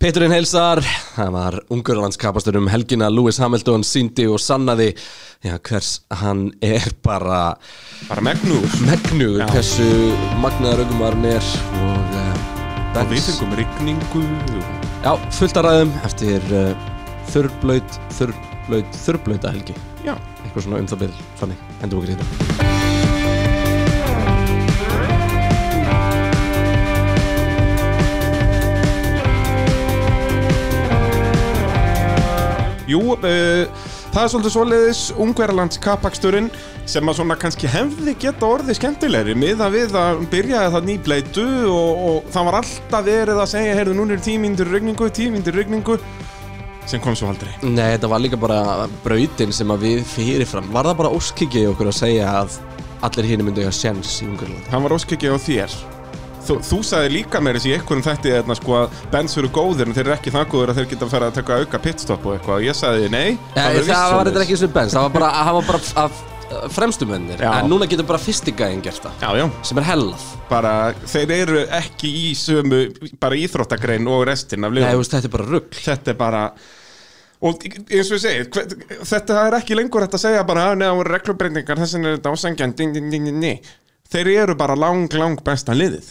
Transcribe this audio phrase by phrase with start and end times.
[0.00, 0.80] Peturinn heilsar,
[1.12, 4.94] það var ungurlandskapastur um helgina Lewis Hamilton síndi og sannaði.
[5.44, 5.90] Já, hvers
[6.22, 7.58] hann er bara
[8.08, 9.44] Bara megnugur, Já.
[9.52, 9.90] hversu
[10.40, 11.50] magnaður aukumarinn er
[11.82, 14.24] og, uh, við fengum rigningu.
[15.04, 16.88] Já, fullt að ræðum eftir uh,
[17.34, 19.76] þurrblaut, þurrblaut, þurrblauta helgi.
[20.00, 20.16] Já.
[20.46, 22.69] Eitthvað svona um það byrð, þannig, endur okkur í þetta
[32.90, 36.50] Jú, uh, það er svolítið svoleiðis Ungverjalands kapaksturinn
[36.90, 42.02] sem að svona kannski hefði geta orðið skemmtilegri miða við að byrjaði það nýbleitu og,
[42.08, 46.00] og það var alltaf verið að segja heyrðu, núna er tímíndur rigningu, tímíndur rigningu
[46.90, 50.90] sem kom svo aldrei Nei, þetta var líka bara brautin sem að við fyrirfram Var
[50.90, 52.58] það bara óskikið okkur að segja að
[53.06, 54.66] allir hinn myndu eiga sjens í Ungurland?
[54.72, 55.76] Hann var óskikið á þér
[56.46, 59.96] Þú, þú sagði líka meira þessi í einhverjum þætti sko, að Benz eru góðir en
[59.96, 62.34] þeir eru ekki það góðir að þeir geta að fara að taka auka pitstop og
[62.36, 62.56] eitthvað.
[62.56, 65.30] Og ég sagði nei Það, það var þetta ekki eins og bens, það var bara,
[65.38, 66.20] það var bara af,
[67.38, 67.50] Já.
[67.60, 70.26] En núna getur bara fyrstigæðin gert það, Já, já, sem er hellað.
[70.50, 70.74] Bara
[71.06, 72.82] þeir eru ekki í sömu
[73.22, 76.18] bara íþróttagrein og restin af Nei, liðum þú veist, þetta er bara rugg Þetta er
[76.18, 76.44] bara
[77.40, 78.64] og eins og ég segi,
[79.08, 82.34] þetta er ekki lengur hægt að segja bara að neða voru reglubreitingar þessin er þetta
[82.34, 83.70] ásangjan ding, ding, ding, ding, ding.
[84.12, 86.10] þeir eru bara lang, lang besta liðið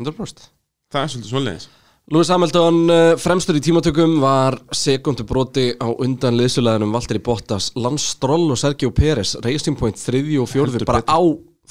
[0.00, 0.46] 100%
[0.94, 1.66] það er svolítið svoleiðis
[2.12, 8.10] Lewis Hamilton, uh, fremstur í tímatökum, var sekundu broti á undan liðsuleðinum Valtteri Bottas, Lance
[8.12, 11.16] Stroll og Sergio Pérez, Racing Point þriðju og fjórðu, Heldur bara betur.
[11.16, 11.20] á,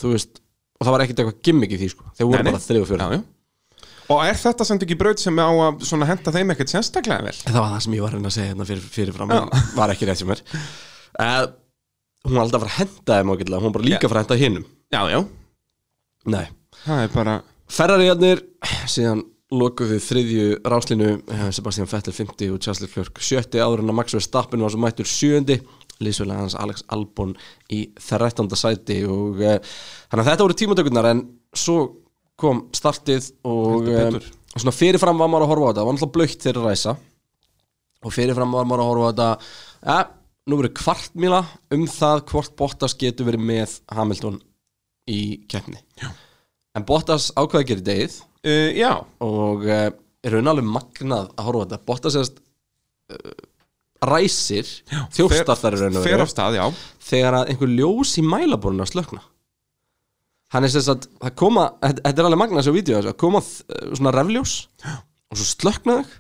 [0.01, 0.41] þú veist,
[0.79, 2.49] og það var ekkert eitthvað gimmick í því, sko, þeir voru Nei, nei.
[2.49, 3.05] bara þriðju og fjórðu.
[3.05, 3.93] já, já.
[4.15, 7.59] og er þetta samt ekki braut sem á að henda þeim ekkert sérstaklega vel Það
[7.61, 10.09] var það sem ég var að reyna að segja hérna fyrir, fyrirfram, en var ekki
[10.09, 10.43] rétt sem er.
[11.13, 11.45] Uh,
[12.25, 14.65] hún var alltaf að henda þeim ágætlega, hún var bara líka að henda hinnum.
[14.89, 15.21] já, já,
[16.25, 16.47] Nei.
[16.87, 17.41] það er bara
[17.73, 18.43] Ferrariðarnir,
[18.85, 23.97] síðan lokuðu þriðju ráslinu eh, Sebastian Vettel 50 og Charles Leclerc 70 áður en að
[23.97, 25.57] Max Verstappen var svo mættur 7.
[26.03, 27.35] Lísvölega hans Alex Albon
[27.73, 28.49] í 13.
[28.57, 29.59] sæti og uh,
[30.09, 31.21] þannig að þetta voru tímatökurnar en
[31.55, 31.77] svo
[32.39, 34.17] kom startið og um,
[34.55, 36.95] svona fyrirfram var maður að horfa á þetta það var náttúrulega blöytt þeirra ræsa
[38.03, 39.29] og fyrirfram var maður að horfa á þetta
[39.85, 39.99] ja,
[40.49, 41.41] nú verið kvartmíla
[41.77, 44.41] um það hvort Bottas getur verið með Hamilton
[45.13, 46.09] í keppni Já.
[46.77, 48.91] En Bottas ákveði að gera degið uh, já,
[49.23, 49.89] og uh,
[50.23, 51.81] er raun alveg magnað að horfa þetta.
[51.89, 52.39] Bottas sérst
[53.13, 53.35] uh,
[54.03, 54.71] ræsir
[55.15, 56.65] þjófstartar í raun og veru stað, já.
[57.03, 59.23] Þegar að einhver ljós í mælaborinu að slökna
[60.53, 64.13] hann er sérst að það koma, þetta er alveg magnað þessu vídeo að koma svona
[64.13, 66.19] refljós og svo slökna þau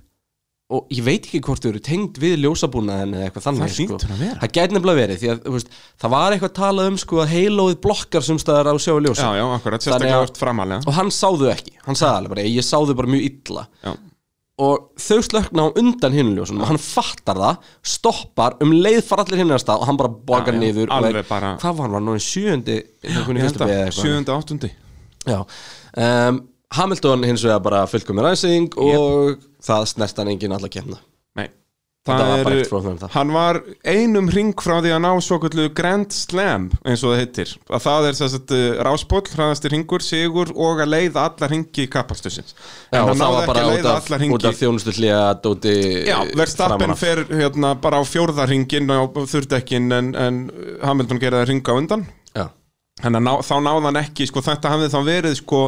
[0.73, 3.73] og ég veit ekki hvort þau eru tengd við ljósabúnaðin eða eitthvað þannig Það
[4.13, 4.37] að vera.
[4.43, 7.81] það gæti nefnilega verið því að veist, það var eitthvað talað um sko að heilóðið
[7.83, 9.85] blokkar sem staðar á sjá ljósa já, já, akkurat,
[10.23, 13.13] að- framalega og hann sá þau ekki, hann sagði alveg bara ég sá þau bara
[13.13, 13.93] mjög illa já,
[14.63, 19.41] og þau slökna á undan hinuljósunum og hann fattar það, stoppar um leið fara allir
[19.41, 20.11] hinn að stað og hann bara
[20.53, 22.79] já, niður er, bara- hvað var hann, var í sjöundi
[23.65, 24.33] að, 7.
[24.37, 24.71] 8.
[25.23, 25.39] Já.
[25.97, 26.41] Um,
[26.73, 30.99] Hamilton hins vegar bara fullkomi ræsing og það snert hann enginn alla kemna
[31.37, 31.47] Nei.
[32.03, 33.11] Það var bara er, en það.
[33.13, 33.57] hann var
[33.87, 37.53] einum ring frá því að ná svo kallu Grand Slam eins og það heitir.
[37.71, 38.53] Að það er þess að
[38.89, 43.37] ráspól, hraðasti ringur, sigur og að leiða alla ringi kapastusins Já, og hann það náði
[43.37, 44.35] var bara ekki að út leiða af, alla hringi.
[44.35, 45.77] út af þjónustu hlýja dóti
[46.09, 46.17] Já,
[46.91, 46.99] af.
[47.05, 50.43] fer hérna bara á fjórðarringin á þurrdekkin en, en
[50.83, 52.05] Hamilton gerði það ringa undan.
[52.35, 52.49] Já,
[52.99, 55.61] Þannig að ná, þá náði hann ekki, sko, þetta hafði þá verið, sko,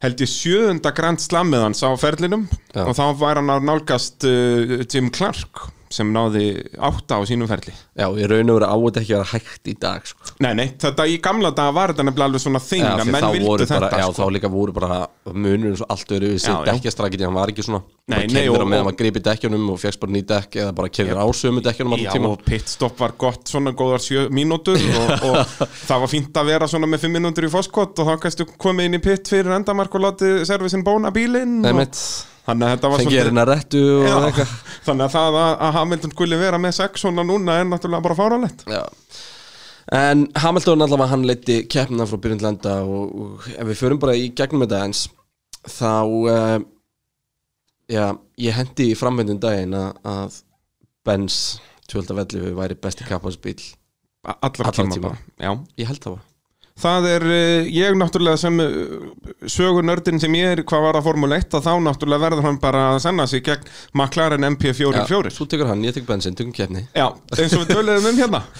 [0.00, 2.84] held ég sjöunda Grand Slammið hans á ferlinum Já.
[2.86, 6.44] og þá væri hann að nálgast uh, Jim Clark sem náði
[6.78, 7.72] átta á sínum ferli.
[7.98, 10.28] já, ég raun og veru á þetta ekki að vera hægt í dag sko.
[10.40, 13.56] Nei, nei, þetta í gamla daga var þetta nefnilega alveg svona þing að menn vildu
[13.64, 14.22] þetta, bara, já, sko.
[14.22, 15.00] þá líka voru bara
[15.34, 16.70] munur eins og allt öru við sér já.
[16.70, 20.14] dekkjastrakið, hann var ekki svona Nei, nei, og- meðan maður gripi dekkjunum og fegst bara
[20.14, 24.02] ný dekk eða bara keyrður á sömu dekkjunum Já, og pitstop var gott svona góðar
[24.02, 27.98] sjö mínútur og, og það var fínt að vera svona með fimm mínútur í foskott
[28.02, 31.86] og þá kannstu komið inn í pitt fyrir endamark og látið servisin bóna bílinn og,
[34.86, 38.66] þannig að það að, Hamilton skuli vera með sex svona núna er náttúrulega bara fáralegt
[38.70, 38.82] Já.
[39.96, 44.28] En Hamilton allavega hann leiti keppna frá enda og, og ef við förum bara í
[44.38, 45.06] gegnum þetta eins
[45.66, 46.60] þá uh,
[47.90, 48.06] já,
[48.40, 50.40] ég hendi í framvendun daginn að,
[51.04, 51.60] Benz
[51.90, 53.58] 12 velli væri besti kappaðsbíl
[54.30, 55.14] allra, tíma, tíma.
[55.80, 56.29] ég held það var
[56.80, 61.38] Það er, uh, ég náttúrulega sem uh, sögunördin sem ég er hvað var að Formule
[61.40, 65.70] 1 að þá náttúrulega verður hann bara að senna sig gegn McLaren MP44 Þú tekur
[65.70, 66.86] hann, ég tekur bensin, tökum keppni.
[66.96, 67.06] Já,
[67.36, 68.42] eins og við töluðum um hérna.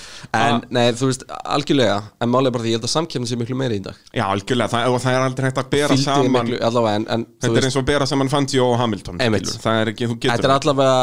[0.41, 3.57] En, nei, þú veist, algjörlega En málega bara því, ég held að samkeppni sé miklu
[3.59, 3.97] meiri í dag.
[4.15, 7.09] Já, algjörlega, það, og það er aldrei hægt að bera Fylgdi saman miklu, allavega, en,
[7.17, 11.01] en Þetta er eins og bera saman Fangio og Hamilton er Þetta er allavega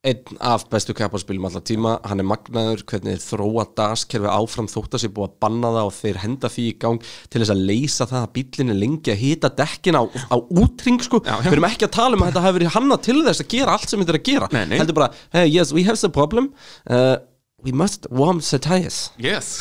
[0.00, 1.90] einn af bestu kapparspilum allar tíma.
[2.08, 5.96] Hann er magnaður, hvernig þróa daskerfi áfram þótt að sér búið að banna það og
[5.98, 9.20] þeir henda því í gang til þess að leysa það að bílinn er lengi að
[9.20, 11.42] hita dekkin á, á útring sko, Já, já.
[11.44, 13.74] við erum ekki að tala um að þetta hafi verið hanna til þess að gera
[13.76, 14.48] allt sem þetta er að gera.
[14.56, 14.78] Nei, nei.
[14.80, 16.48] heldur bara, hey, yes, we have the problem.
[16.88, 17.18] Uh,
[17.60, 19.10] we must warm the tires.
[19.20, 19.52] Yes.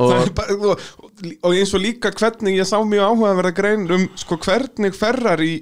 [0.00, 0.80] Og- bara, og,
[1.44, 4.96] og eins og líka hvernig ég sá mjög áhuga að vera grein um sko hvernig
[4.96, 5.52] ferrar í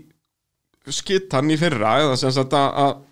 [0.89, 3.03] skittan í fyrra eða sem sagt að,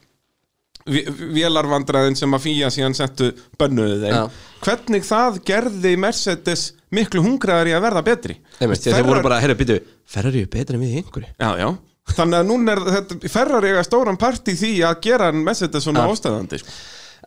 [0.87, 4.15] vélarvandræðin sem að fýja síðan settu bönnuðu þeim.
[4.15, 4.25] Já.
[4.67, 8.38] hvernig það gerði Mercedes miklu hungraðar í að verða betri?
[8.61, 11.33] Einmitt, að þeir voru bara, heyrðu, býtu Ferrari er betra en við í einhverju.
[11.35, 11.69] Já, já.
[12.17, 16.05] Þannig að núna er þetta, ferrar eiga stóran part í því að gera Mercedes svona
[16.06, 16.77] ástæðandi sko.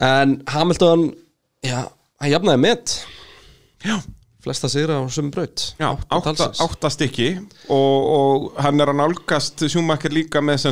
[0.07, 1.09] En Hamilton,
[1.67, 1.81] já,
[2.23, 2.93] hann jafnaði met.
[3.83, 3.97] Já,
[4.43, 5.63] flesta sigra á sömu braut.
[5.79, 7.29] Já, átta, átta stykki.
[7.67, 10.69] Og, og hann er að nálgast sjúmakir líka með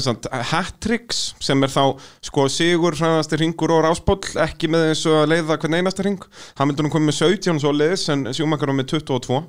[0.52, 5.34] hat-tricks sem er þá sko sigur hraðasti ringur og ráspóll ekki með eins og að
[5.34, 6.24] leiða hvern einasta ring
[6.58, 9.42] hann myndi nú komið með 17 svo leiðis en sjúmakir var með 22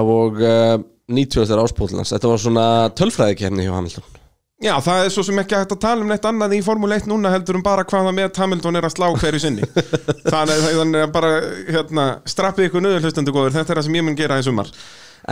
[0.00, 0.78] og uh,
[1.10, 2.66] 90 þegar áspólunans þetta var svona
[2.98, 4.19] tölfræðikefni hjá Hamilton
[4.60, 7.06] Já, það er svo sem ekki hægt að tala um neitt annað í Formule 1
[7.08, 9.68] núna heldur um bara hvaða með Hamilton er að slá hverju sinni.
[10.34, 11.30] Þannig, að bara
[11.64, 14.68] hérna, strappið ykkur nöður hlustendur góður þetta er það sem ég mun gera í sumar.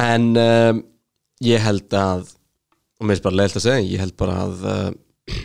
[0.00, 0.80] En um,
[1.44, 2.32] ég held að
[2.98, 5.38] og mér er bara leiðilt að segja ég held bara að uh,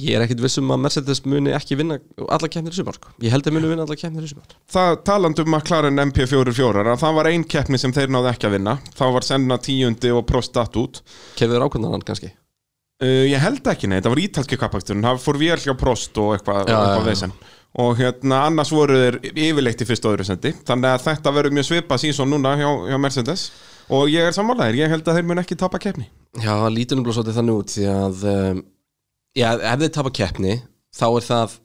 [0.00, 3.12] ég er ekkit vissum að Mercedes muni ekki vinna alla kefnir í sumar sko.
[3.20, 4.56] ég held að muni vinna alla kefnir í sumar.
[4.72, 8.56] Það talandi um McLaren MP44 að það var ein keppni sem þeir náðu ekki að
[8.56, 8.80] vinna.
[8.96, 11.04] Þá var senna tíundi og prostatt út
[11.36, 12.32] kefður ákvöndan kannski
[13.02, 15.04] uh, Ég held ekki nei, það var ítalski kappaksturinn.
[15.06, 17.58] Það fór vél hjá prost og eitthvað Já, eitthva já, já.
[17.82, 20.54] og hérna annars voru þeir yfirleitt í fyrst og öðru sendi.
[20.68, 23.46] Þannig að þetta verður mjög svipa sísón núna hjá, hjá Mercedes.
[23.92, 26.06] Og ég er sammálaðir, ég held að þeir mun ekki tapa keppni.
[26.40, 26.54] Já,
[26.96, 28.62] nú bara svolítið þannig út því að um,
[29.36, 30.54] já, ef þeir tapa keppni
[30.96, 31.56] þá er það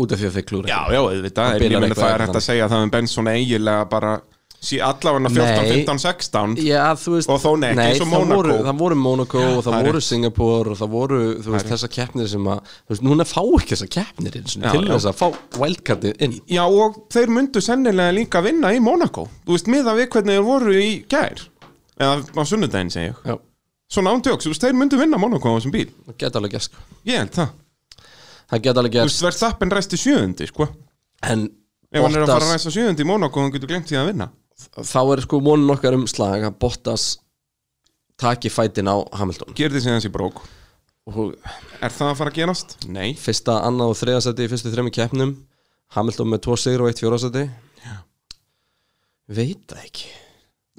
[0.00, 2.46] út af því að þeir klúra Já, já, Það eitthvað það er eitthvað hægt að
[2.46, 4.12] segja að það er Benson eiginlega bara
[4.60, 5.70] sí, allavega 14, Nei.
[5.86, 8.36] 15, 16 Já, þú veist Og þó nei, ekki eins og Monaco.
[8.36, 10.00] voru, það voru Monaco og það voru.
[10.04, 13.72] Singapore og það voru, þú veist, þessar keppnir sem að, þú veist, núna fá ekki
[13.74, 14.92] þessar keppnir eins og Já, til já.
[14.94, 16.36] þess að fá wildcardið inn.
[16.50, 20.44] Já, og þeir myndu sennilega líka vinna í Monaco Þú veist, miða við hvernig þeir
[20.50, 21.46] voru í gær.
[22.00, 23.24] Eða á sunnudaginn, segi ég.
[23.24, 23.38] Já,
[23.90, 25.88] Svona ándjóks, þú veist, þeir myndu vinna Monaco á þessum bíl.
[26.06, 26.84] Það geta alveg gæst, sko.
[27.10, 27.48] Ég held það.
[28.52, 30.68] Það geta alveg Þú gæst, veist, Verstappen ræsti sjöundi, sko.
[31.26, 31.48] En
[31.90, 34.12] Ef hann er að fara að ræsta sjöundi í Monaco, hann getur glemt því að
[34.12, 34.28] vinna
[34.76, 37.10] þá er sko vonun okkar um slag að Bottas
[38.20, 39.54] taki fætin á Hamilton.
[39.56, 40.42] Gerði hans í brók?
[41.10, 41.32] Og
[41.80, 42.76] Er það að fara að gerast?
[42.86, 43.14] Nei.
[43.18, 45.32] Fyrsta, annað og þriða seti í fyrstu þremi keppnum.
[45.96, 47.48] Hamilton með tvo sigur og eitt fjóra seti
[49.30, 50.08] Veit það ekki.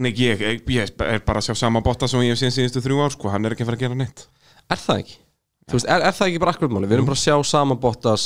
[0.01, 2.81] Nei, ég, ég, ég er bara að sjá sama botta sem ég hef síðan síðustu
[2.83, 3.29] þrjú ár, sko.
[3.31, 4.23] Hann er ekki að fara að gera neitt.
[4.71, 5.15] Er það ekki?
[5.69, 6.89] Þú veist, er, er það ekki bara akkurat máli?
[6.89, 8.25] Við erum bara að sjá sama Bottas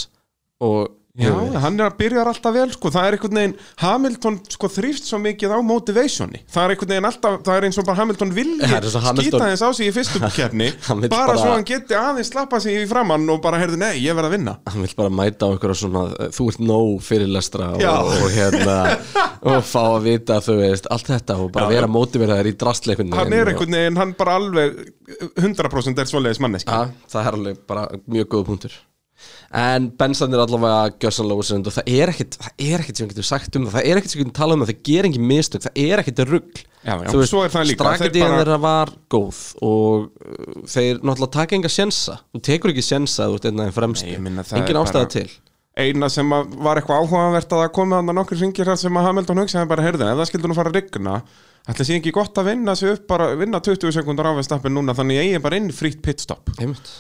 [0.66, 1.32] og Já,
[1.64, 2.90] hann er að byrja alltaf vel sko.
[2.92, 6.42] það er einhvern veginn, Hamilton sko þrýft svo mikið á motivationi.
[6.52, 9.64] Það er einhvern veginn alltaf, það er eins og bara Hamilton vilji Hamilton- skýta þess
[9.64, 13.24] á sig í fyrstu kefni bara, bara- svo hann geti aðeins slappa sig í framann
[13.32, 14.58] og bara heyrðu, nei, ég verð að vinna.
[14.68, 16.04] Hann vil bara mæta á einhverja svona
[16.36, 17.86] þú ert nóg fyrirlestra og,
[18.26, 18.76] og hérna
[19.56, 21.94] og fá að vita þú veist, allt þetta og bara Já, vera já.
[21.96, 24.84] mótiveraður í drastleikunni hann er einhvern veginn, hann bara alveg
[25.40, 26.76] 100% er svoleiðis manneski
[27.08, 28.76] það er alveg bara mjög góð punktur
[29.56, 33.14] en Bensan er allavega gjörsanlega úsend og það er ekkit það er ekkit sem við
[33.16, 33.76] getum sagt um það.
[33.78, 34.72] Það er ekkit sem við getum talað um það.
[34.74, 36.62] Það ger engin mistök, það er ekkit rugg
[38.06, 42.20] er bara- þeirra var góð og uh, þeir náttúrulega taka enga sjensa.
[42.36, 44.06] Þú tekur ekki sjensa þú ert einn aðeins fremstu.
[44.06, 45.28] Nei, ég meina, það engin er ástæða til.
[45.76, 48.96] Eina sem að var eitthvað áhugavert að það komið hann að nokkur ringir þar sem
[49.02, 51.16] að Hamilton hugsaði bara, heyrðu, ef það skildur nú fara að rigna
[51.66, 54.76] ætla sé ekki gott að vinna sig upp bara, vinna 20 sekundar á við stappin
[54.78, 56.54] núna þannig ég er bara inn frýtt pitstop.
[56.62, 56.92] Einmitt.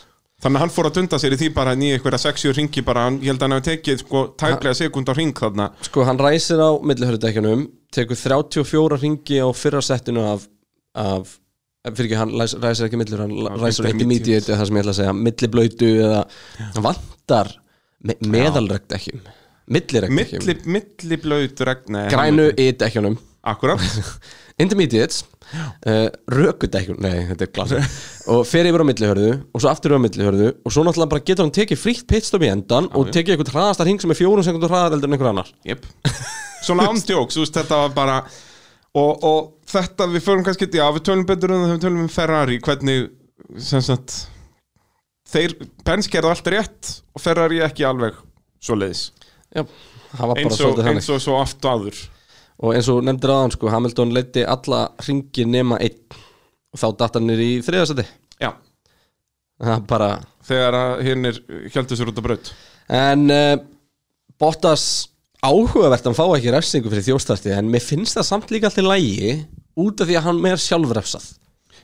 [0.43, 3.05] Þannig að hann fór að dunda sér í því bara nýja einhverja 60 ringi bara,
[3.07, 5.67] hann- ég held að hann hefði tekið sko tæplega sekund á ring þarna.
[5.87, 7.63] Sko, hann ræsir á millihörðudekjunum
[7.95, 10.43] tekur 34 ringi á fyrra settinu af,
[10.93, 11.37] af
[11.87, 13.95] fyrir ekki, hann læs- ræsir ekki millur hann ræsir intermediate.
[13.95, 16.21] intermediate eða það sem ég ætla að segja milliblöytu eða
[16.75, 17.51] hann vantar
[18.03, 19.21] me meðalregdekjum
[19.71, 23.79] milliregdekjum milli, milli blöð regna grænu í dekjunum Akkurat.
[24.59, 25.23] Intermediates
[25.53, 27.81] uh, rökudekjun, nei þetta er glasa
[28.33, 31.25] og fer yfir á millihörðu og svo aftur yfir á millihörðu og svo náttúrulega bara
[31.27, 34.45] getur hann tekið frítt pitstop í endan og tekið eitthvað hraðastar hring sem er fjórum
[34.45, 35.51] sekundur hraðar eldur en einhver annar.
[35.67, 35.87] Yep.
[36.65, 38.19] Svona ándjóks, þú veist, þetta var bara
[38.95, 42.11] og, og þetta, við förum kannski já, við tölum betur um það við tölum um
[42.11, 43.09] Ferrari hvernig,
[43.61, 44.15] sem sagt
[45.31, 48.17] þeir, Benz gerðu allt rétt og Ferrari ekki alveg
[48.63, 49.09] svo leiðis
[49.55, 52.03] Já, það var bara eins og, svolítið eins þannig og svo oft áður
[52.63, 56.21] Og eins og nefndir aðan sko, Hamilton leiti alla ringi nema einn.
[56.75, 58.05] Og þá datt hann niður í þriðasæti
[58.43, 58.49] já,
[59.63, 60.09] er bara
[60.45, 61.37] þegar að hinnir
[61.71, 62.51] hjæltu sér út á braut.
[62.91, 63.55] En uh,
[64.39, 64.85] Bottas
[65.45, 69.31] áhugavert hann fá ekki refsingu fyrir þjóstarti En mér finnst það samt líka alltaf lægi
[69.79, 71.29] Út af því að hann meir sjálfrefsað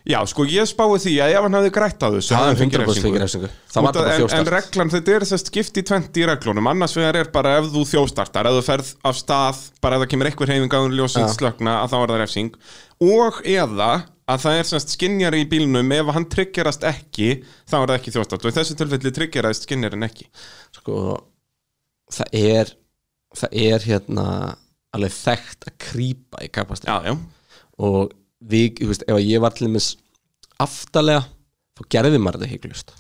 [0.08, 2.60] já, sko ég spái því að ef hann hefði grætt á þessu Það er hann
[2.62, 3.50] fengið 100% fengið refsingu.
[3.81, 6.70] En, en reglan, þetta er þess skipt í 20 í reglunum.
[6.72, 10.12] Annars vegar er bara ef þú þjóstartar ef þú ferð af stað, bara ef það
[10.13, 11.34] kemur eitthvað reyfing áður ljósið Já.
[11.38, 12.62] slökna að þá er það refsing.
[13.08, 13.91] Og eða
[14.31, 17.31] að það er semst skinjari í bílnum ef hann tryggjarast ekki
[17.67, 20.29] þá er það ekki þjóstart og í þessu tilfelli tryggjaraðist skinjarin ekki.
[20.77, 20.96] Sko
[22.12, 22.74] Það er
[23.38, 24.25] Það er hérna
[24.91, 27.22] Alveg þekkt að krýpa í kapastin
[27.81, 28.12] Og
[28.42, 29.92] við, veist, ef ég var til dæmis
[30.62, 31.24] Aftalega
[31.80, 32.92] Þá gerði maður þetta hygglust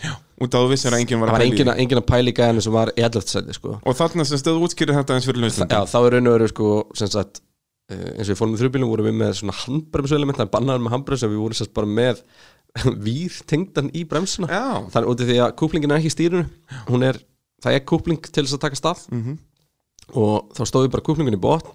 [0.41, 1.81] út af þú vissir að enginn var Það var að pæla í engin, því.
[1.83, 3.25] engin að pæla í gæðinu sem var í 11.
[3.29, 3.73] sæti sko.
[3.85, 6.33] Og þarna sem stöðu útskýrir þetta eins fyrir Þa, hlustundum Já, þá er raun og
[6.33, 7.41] veru sko, sem sagt,
[7.93, 10.81] uh, eins og við fórum í þrjubílum vorum við með svona handbremsuelement, það er bannaður
[10.87, 12.23] með handbremsu en við vorum sérst bara með
[13.05, 14.63] vír tengdan í bremsuna Já,
[14.95, 17.21] þannig út af því að kúplingin er ekki í stýrunu er,
[17.61, 19.37] það er kúpling til þess að taka stað Mhm.
[20.17, 21.69] og þá stóði bara kúplingin í botn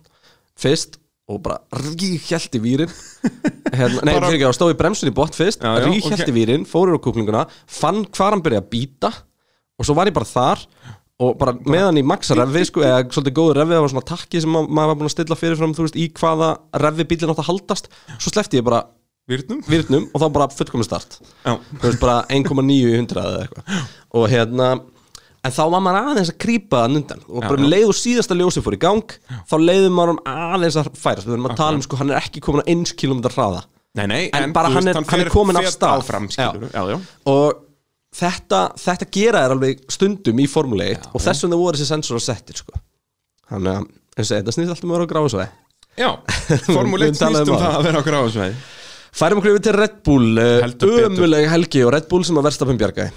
[0.59, 2.92] fyrst og bara ríkjælt í vírin.
[3.78, 4.30] Hérna, nei, bara...
[4.30, 6.30] ekki, þá stóði bremsun í botn fyrst Já, já, ríkjælt ok.
[6.30, 9.11] í vírin, fórir á kúplinguna fann hvar hann byrja að býta
[9.76, 10.62] og svo var ég bara þar
[11.16, 14.42] og bara meðan í maxa refi sko, eða svolítið góðu refi, það var svona takki
[14.45, 16.50] sem ma maður var búin að stilla fyrirfram, þú veist, í hvaða
[16.85, 18.85] refi bílinn átt að haldast, svo sleppti ég bara
[19.26, 21.16] Virnum virnum og þá bara fullkomin start.
[21.42, 23.80] Þú veist bara 1,9 í 100 eða eitthvað.
[24.14, 24.68] Og hérna
[25.47, 27.23] en þá var maður aðeins að grípa það undan.
[27.29, 27.71] Og bara Já, um já.
[27.75, 29.15] leið og síðasta ljósi fór í gang
[29.50, 31.26] þá leiðum maður um aðeins að færast.
[31.29, 33.62] Við erum að tala um sko, hann er ekki komin á 1 km hraða.
[33.97, 36.05] Nei, nei En bara þú hann er- hann er kominn af stað.
[36.37, 36.50] já,
[36.93, 36.99] já.
[37.33, 37.62] og
[38.17, 42.17] þetta, þetta gera er alveg stundum í Formule 1 og þess vegna voru þessi sensor
[42.19, 42.73] að settir sko.
[43.50, 43.87] þannig að
[44.17, 45.49] eins þetta snýst alltaf að vera á gráðsvæði
[45.97, 46.09] Já,
[46.76, 48.55] Formule 1 Við talaðum snýst um á það að vera á gráðsveið
[49.17, 50.97] færum okkur yfir til Red Bull betur.
[51.09, 53.11] ömuleg helgi og Red Bull sem að versta bjargaði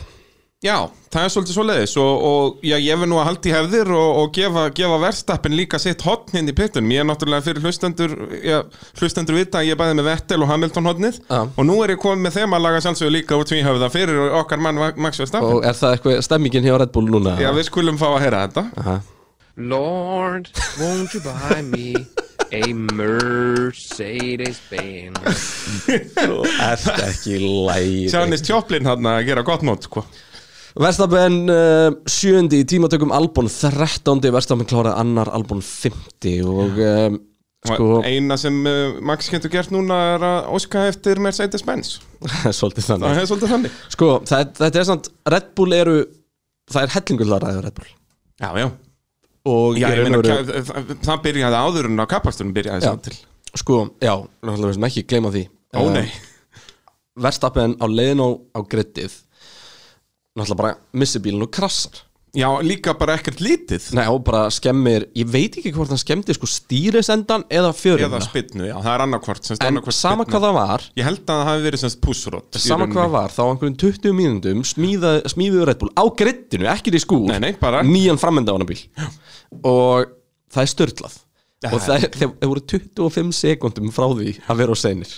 [0.60, 3.52] Já, það er svolítið svo leiðis og, og já, ég vil nú að halda í
[3.56, 6.92] hefðir og, og gefa, gefa verstappin líka sitt hotn hinn í pittunum.
[6.92, 8.12] Ég er náttúrulega fyrir hlustendur,
[8.44, 8.58] já,
[9.00, 11.40] hlustendur vita að ég bæði með Vettel og Hamilton hotnið Já.
[11.48, 14.60] og nú er ég komið með þeim að laga sjálfsögur líka út tvíhöfða fyrir okkar
[14.68, 15.48] mann Max Verstappen.
[15.48, 17.40] og er það eitthvað stemmingin hjá Red Bull núna?
[17.40, 18.68] Já, við skulum fá að heyra þetta.
[18.84, 19.00] Aha.
[19.56, 21.96] Lord, won't you buy me
[22.52, 22.68] a
[23.00, 25.24] Mercedes-Benz?
[26.20, 30.04] Þú ert ekki læg Sjánis Tjóplin hann að gera gott mót, sko.
[30.78, 34.22] Verstapen uh, sjöndi í tímatökum Albon 13.
[34.34, 37.18] Verstapen kláraði annar Albon 50 og um,
[37.66, 41.96] sko, eina sem uh, Max getur gert núna er að óska eftir Mercedes-Benz.
[42.60, 43.80] svolítið þannig er svolítið þannig.
[43.96, 45.98] Sko, það, þetta er samt, Red Bull eru
[46.70, 47.90] það er hellingur ræðið Red Bull
[48.40, 48.68] Já, já.
[49.50, 52.92] og Já, meina, kæ- það, byrjaði áður en á kapastunum byrjaði Já.
[52.94, 53.18] samt til.
[53.58, 54.14] sko, já,
[54.46, 55.48] náttúrulega við sem ekki gleyma því
[55.78, 56.06] Ó, nei.
[57.20, 59.18] Verstapen á leiðin á, á grittið
[60.38, 62.06] náttúrulega bara missi bílinn og krassar.
[62.38, 63.88] Já, líka bara ekkert lítið.
[63.98, 68.06] Nei, og bara skemmir, ég veit ekki hvort hann skemmti sko stýrisendan eða fjöruna.
[68.06, 69.50] Eða spinnu, já, það er annarkvort.
[69.66, 72.52] En sama hvað það var Ég held að það hafi verið semst pussrótt.
[72.54, 76.04] í Sama hvað það var, þá á einhverjum 20 mínúndum smíða- smíðuðu Red Bull á
[76.22, 78.78] grittinu, ekki í skúr Nei, nei, bara- Nýjan framenda á hana bíl.
[79.66, 80.06] Og
[80.54, 81.18] það er störtlað
[81.74, 85.12] Og það, er, þeir, þeir voru 25 sekundum frá því að vera á seinir.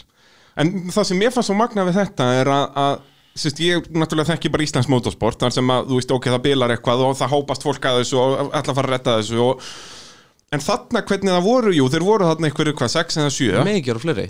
[0.57, 3.03] En það sem ég fannst svo magna við þetta er að,
[3.35, 6.75] sérst, ég náttúrulega þekki bara Íslands motorsport þar sem að, þú veist, ok, það bilar
[6.75, 9.67] eitthvað og það hópast fólk að þessu og ætla að fara að retta þessu og...
[10.51, 13.61] En þarna hvernig það voru, jú, þeir voru þarna einhverju hvað, sex eða sjö ja.
[13.63, 14.25] Megir og fleiri,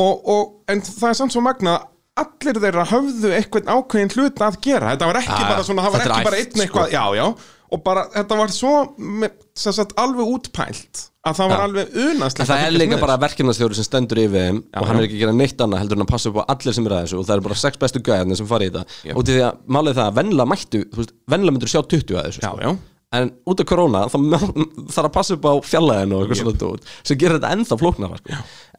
[0.00, 1.74] og, en það er samt svo magna
[2.16, 5.94] allir þeirra höfðu eitthvað ákveðin hlut að gera þetta var ekki Já, bara svona, það
[5.96, 6.94] var ekki bara einn eitthvað sko.
[6.94, 7.26] já, já,
[7.72, 11.64] og bara þetta var svo með, sagt, alveg útpælt að það var Já.
[11.66, 15.00] alveg unast En það er líka bara verkefnastjóri sem stendur yfir þeim og hann já.
[15.00, 16.92] er ekki að gera neitt annað heldur en að passa upp á allir sem er
[16.94, 18.84] að þessu og það eru bara sex bestu gæðarnir sem fara í þetta
[19.16, 20.78] og til því að málið það að vennilega mættu
[21.26, 22.58] vennilega myndur sjá 20 að þessu já, sko.
[22.62, 22.70] já,
[23.18, 24.50] en út af korona má-
[24.94, 28.16] þarf að passa upp á fjallaðinu og eitthvað svona dót sem gerir þetta ennþá flóknara
[28.22, 28.28] sko.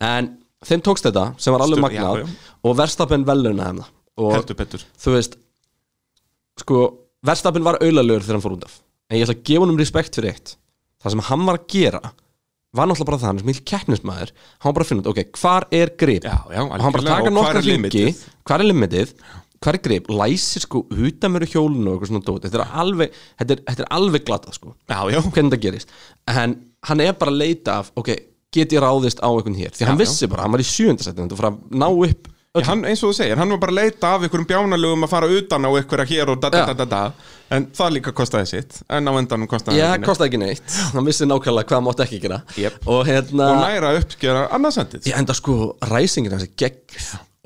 [0.07, 0.23] en
[0.67, 2.27] þeim tókst þetta sem var alveg magnað já, já.
[2.63, 4.31] og verstapin veluna þeim það og
[7.25, 8.79] verstapin var auðalegur þegar hann fór út af.
[9.07, 10.55] En ég ætla að gefa honum respekt fyrir eitt.
[11.01, 12.01] Það sem hann var að gera
[12.75, 15.39] var náttúrulega bara það, hann er smil keppnismæður hann var bara að finna út, ok,
[15.39, 16.27] hvar er grip?
[16.27, 17.73] Já, já, og hann bara taka hringi.
[17.73, 18.23] limitið?
[18.47, 19.13] hvar er limitið,
[19.63, 20.09] hvar er grip?
[20.13, 22.45] Læsir sko utan mér hjólinu og eitthvað svona dót.
[22.45, 24.73] Þetta er alveg, þetta er, þetta er alveg glatað sko.
[24.85, 25.93] Já, já, hvernig það gerist.
[26.29, 26.57] En
[26.89, 28.11] hann er bara að leita af ok,
[28.53, 29.73] get ég ráðist á einhvern hér?
[29.73, 32.29] Því hann vissi bara, hann var í sjöndasættin þú fara að ná upp
[32.63, 35.11] Já, hann, eins og þú segir, hann var bara að leita af einhverjum bjánalögum að
[35.13, 36.65] fara utan á einhverja hér og da da Já.
[36.71, 37.01] da da da.
[37.57, 38.81] En það líka kostaði sitt.
[38.89, 40.07] En á endanum Já, hann ekki neitt.
[40.09, 42.41] kostaði ekki neitt, hann vissi nákvæmlega hvað mátti ekki gera.
[42.59, 42.79] Jep.
[42.87, 46.97] og hérna og næra að uppskera annarsendið Ég enda sko ræsingin hans er gegg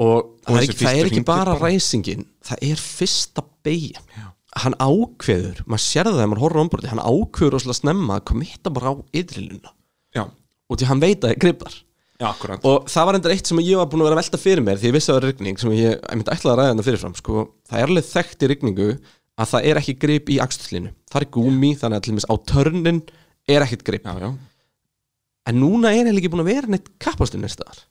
[0.01, 4.01] og, það, er það er ekki bara ræsingin það er fyrsta beigja
[4.61, 8.73] hann ákveður, maður sér það þegar maður horfður ombúrði, hann ákveður rosalega snemma að komitta
[8.73, 9.71] bara á ytriluna
[10.11, 11.77] Já, og því hann veit að það er gripar
[12.21, 12.67] já, akkurat.
[12.69, 14.79] Og það var endur eitt sem ég var búin að vera að velta fyrir mér
[14.81, 16.87] því ég vissi að það er rigning sem ég, ég myndi ætla að ræða þetta
[16.87, 17.45] fyrirfram sko.
[17.71, 18.89] það er alveg þekkt í rigningu
[19.41, 22.35] að það er ekki grip í axtuslinu það er gúmi, þannig að til dæmis á
[22.51, 23.01] törnin
[23.49, 24.05] er ekkit grip.
[24.05, 24.31] Já, já,
[25.49, 27.81] en núna er heil ekki búin að vera neitt kappastur neins staðar.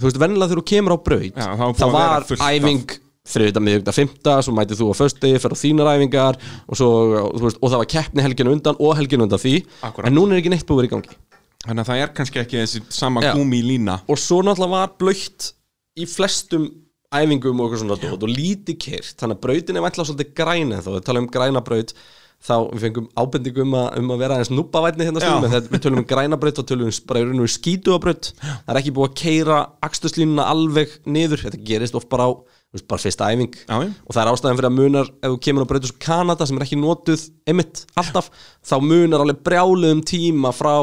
[0.00, 2.12] Þú veist, vennilega þegar þú kemur á braut Já, það var búið þá að vera
[2.12, 2.94] var æfing
[3.32, 6.88] þriðuta, miðugta, fymta svo mætið þú á föstudegi, fer á þínar æfingar og, svo,
[7.20, 9.60] og, veist, og það var keppni helginu undan og helginu undan því.
[9.84, 10.08] Akkúrat.
[10.08, 11.14] en núna er ekki neitt búið í gangi
[11.62, 13.32] Þannig að það er kannski ekki þessi sama Já.
[13.36, 14.00] gúmi lína.
[14.10, 15.52] Og svo náttúrulega var blöytt
[15.98, 16.66] í flestum
[17.12, 20.80] æfingum og eitthvað svona dót og lítið kyrt þannig að brautin er vantlega svolítið græna
[20.82, 21.94] þá við tala um græna braut.
[22.42, 25.82] Þá við fengum ábendingu um um að vera aðeins núpavætni hérna stundum en þegar við
[25.84, 28.80] tölum um græna braut þá tölum við bara í raun og veru skítuabraut það er
[28.80, 32.30] ekki búið að keira akstuslínuna alveg niður, þetta gerist oft bara á
[32.72, 33.54] veist, bara fyrsta æfing.
[33.62, 36.48] Já, og það er ástæðan fyrir að munar ef þú kemur á brautu svo Kanada
[36.48, 38.30] sem er ekki notuð einmitt alltaf,
[38.64, 40.74] þá munar alveg brjáluðum tíma frá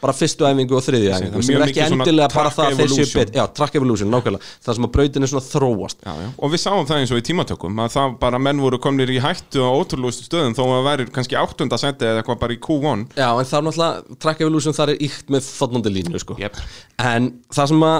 [0.00, 3.00] bara fyrstu æfingu og þriðju æfingu sem er ekki endilega bara það að þeir séu
[3.00, 3.20] evolution.
[3.20, 6.04] bet já, track evolution, nákvæmlega, það sem að brautin er svona þróast.
[6.06, 6.28] Já, já.
[6.38, 9.18] Og við sáum það eins og í tímatökum að það bara menn voru komnir í
[9.22, 13.04] hættu á ótrúlustu stöðum þó að væri kannski áttunda seti eða eitthvað bara í Q1
[13.14, 16.38] já, en það er náttúrulega, track evolution þar er ykt með þotnandi línu, sko.
[16.40, 16.56] Jep.
[16.98, 17.98] en það sem að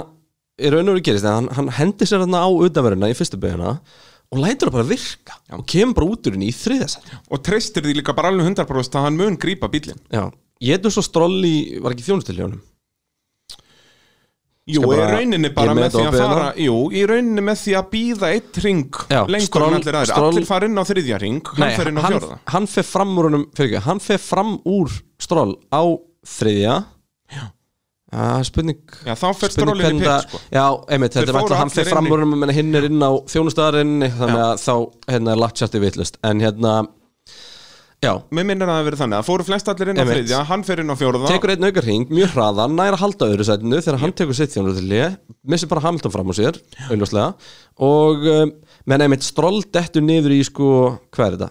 [0.61, 3.39] í raun og veru gerist, er hann, hann hendi sér þarna á utanverðina í fyrstu
[3.41, 3.75] beiguna
[4.31, 7.85] og lætur það bara virka og kemur bara út úr henni í þriðasætt og treystir
[7.85, 10.23] því líka bara alveg 100% að hann mun grípa bílinn já,
[10.61, 12.59] ég er svo stroll í, var ekki þjónustiljónum
[14.71, 16.33] Jú, Skal í bara rauninni bara með því að beðina?
[16.37, 20.05] fara Jú, í rauninni með því að býða eitt ring Já, lengur Stroll- en allir
[20.11, 22.37] Stroll- Allir fara inn á þriðja ring, hann fer inn á hann, fjórða.
[22.53, 25.81] hann fer fram úr hann fer fram úr stról á
[26.21, 26.75] þriðja.
[27.33, 27.43] Já.
[28.45, 28.77] Spurning
[29.07, 30.39] Já, þá fer spurning Stroll inn í hvernig pit, það- sko.
[30.51, 33.11] Já, einmitt, þetta er fóru alltaf hann fer fram í- úr hinn er inn á
[33.33, 34.75] þjónustæðarinni þannig að þá
[35.09, 36.87] hérna, er lagt sjátti vitlust en hérna
[38.01, 40.15] Já, Mér minnir að það hafi verið þannig að fóru flest allir inn á Einmitt.
[40.17, 43.27] þriðja, hann fer inn á fjórða tekur einn aukar hring, mjög hraðan nær að halda
[43.29, 45.01] öðru sætinu þegar hann tekur sitt þjónustæðli
[45.53, 47.27] missir bara Hamilton fram á sér auðljóslega
[47.85, 48.53] og um,
[48.89, 50.69] menn einmitt stról dettur niður í sko,
[51.13, 51.49] hvað er þetta?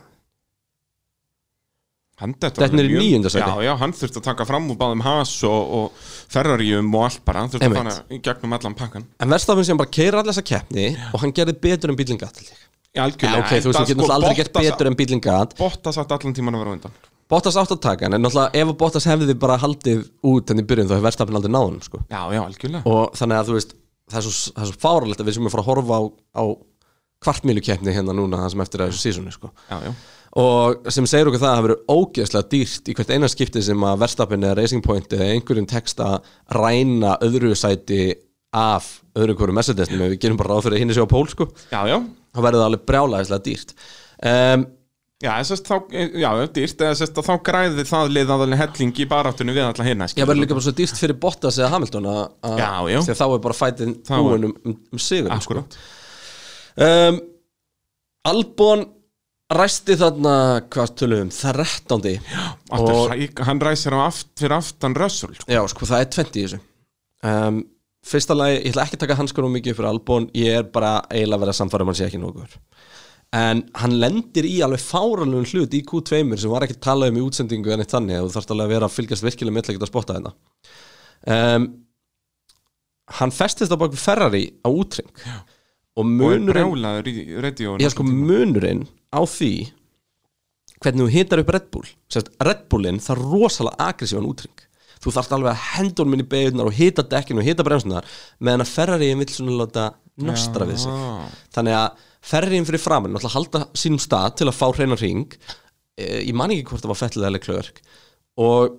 [2.21, 3.47] Hann dettur Dettur alveg niður í mjög- níunda sæti.
[3.47, 6.03] Já, já, hann þurfti að taka fram úr báðum Haas og, og
[6.35, 7.95] Ferrarium og allt bara Hann þurfti að Einmitt.
[7.95, 11.33] fara í gegnum allan pakkan En verðstafinn sem bara keira allir þessa keppni og hann
[11.33, 12.11] gerði betur en ég.
[12.11, 12.59] Já, Já,
[12.98, 13.38] algjörlega.
[13.44, 16.35] Ok, þú veist, hann getur náttúrulega aldrei Bottas- betur en bílinn gat Bottas átt allan
[16.35, 16.92] tíman að vera undan.
[17.31, 20.88] Bottas átt að taka en náttúrulega ef Bottas hefði bara haldið út enn í byrjun
[20.90, 22.03] þá hefði verðstafinn aldrei náðun sko.
[22.11, 22.83] Já, já, algjörlega.
[22.90, 23.74] Og þannig að þú veist
[24.11, 26.03] það er svo, það er svo fáralegt að við sem að fara að horfa á,
[26.35, 26.44] á
[27.20, 29.50] kvartmílukeppni hérna núna það sem eftir að þessu sísoni sko.
[29.70, 29.92] Já, já.
[30.40, 33.83] Og sem segir okkur það að það verður ógeðslega dýrt í hvert eina skipti sem
[33.87, 36.20] að verðstafinn eða Racing Point eða einhverjum text að
[36.55, 38.14] ræna öðru sæti
[38.57, 41.27] af öðrum hverju Mercedesnum ef við gerum bara ráð fyrir að hinni sér á pól
[41.31, 41.47] sko.
[41.71, 41.97] Já, já
[42.35, 43.75] þá verður það alveg brjálæðislega dýrt
[44.27, 44.69] um,
[45.21, 45.75] Já, sérst, þá,
[46.17, 50.23] já, dýrt sérst, þá græði það lið aðalinn helling í baráttunni við alla hinna Já,
[50.25, 53.01] verður líka bara svo dýrt fyrir Bottas eða Hamilton að, að, Já, já.
[53.05, 55.65] að þá er bara fætin Þá er- búin um, um, um sigur sko.
[56.81, 57.21] Um,
[58.31, 58.87] Albon
[59.51, 60.33] ræsti þarna,
[60.73, 62.25] hvað tölum við um, 13.
[62.71, 63.45] Aftur, Og- og...
[63.51, 65.51] Hann ræsir á aft, fyrir aftan Russell sko.
[65.53, 66.63] Já, sko, það er 20 í þessu
[68.07, 71.37] Fyrsta lagi, ég ætla ekki að taka hanskunum mikið fyrir Albon, ég er bara eiginlega
[71.37, 72.55] að vera samfæra um hann sé ekki nógur.
[73.37, 77.27] En hann lendir í alveg fáralugum hlut í Q2 sem var ekki talað um í
[77.29, 79.77] útsendingu en eitt þannig að þú þarfst alveg að vera að fylgjast virkilega með til
[79.77, 80.33] að að spotta þetta
[81.37, 81.69] um,
[83.21, 85.41] Hann festist á bak Ferrari á útring og
[86.01, 89.53] Og munurinn Já, sko, munurinn á því
[90.81, 94.67] hvernig þú hitar upp Red Bull Sérst, Red Bullinn er rosalega aggressívan útring
[95.01, 98.07] þú þarft alveg að inn í beigunar og hita dekkinu og hita bremsunar
[98.39, 99.89] meðan að Ferrariin vill svona láta
[100.21, 101.01] nostra við sig.
[101.57, 105.39] Þannig að Ferrariin fyrir framann náttúrulega halda sínum stað til að fá hreinan ring
[106.01, 107.83] Eh, ég man ekki hvort það var fettilega eða klöverk
[108.41, 108.79] og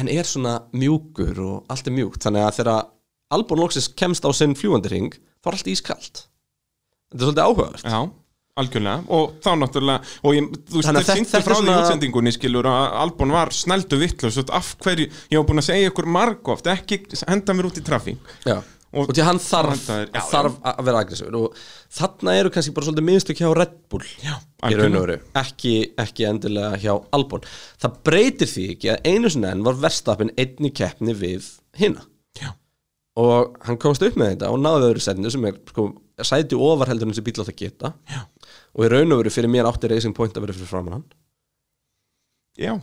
[0.00, 2.22] en er svona mjúkur og allt er mjúkt.
[2.24, 2.88] Þannig að þegar
[3.32, 6.24] Albon loksins kemst á sinn fljúandi ring þá er allt ískalt.
[7.12, 7.86] Þetta er svolítið áhugavert
[8.60, 12.68] algjörlega Og þá náttúrulega Og ég, þú veist, þeir þetta frá því svona- útsendingunni skilur
[12.68, 17.00] að Albon var snældu vittlust Af hverju, ég var búin að segja ykkur margóft Ekki
[17.28, 18.60] henda mér út í trafík Já.
[18.92, 21.54] Og- og, því hann þarf, er- já, þarf að vera aggressífur og
[21.96, 24.34] þarna eru kannski bara svolítið minnstök hjá Red Bull já,
[24.68, 27.40] í raun og veru ekki, ekki endilega hjá Albon
[27.80, 31.48] það breytir því ekki að einu sinni enn var verstapin einni keppni við
[31.80, 32.04] hinna
[32.36, 32.52] Já.
[33.16, 35.88] og hann komst upp með þetta og náði öðru setinu sem er sko,
[36.20, 38.20] sæti ofar heldur en þessi bíl átt að geta Já.
[38.72, 41.04] Og í raun og veru fyrir mér átti Racing Point að vera fyrir framan hann.
[42.60, 42.74] Já,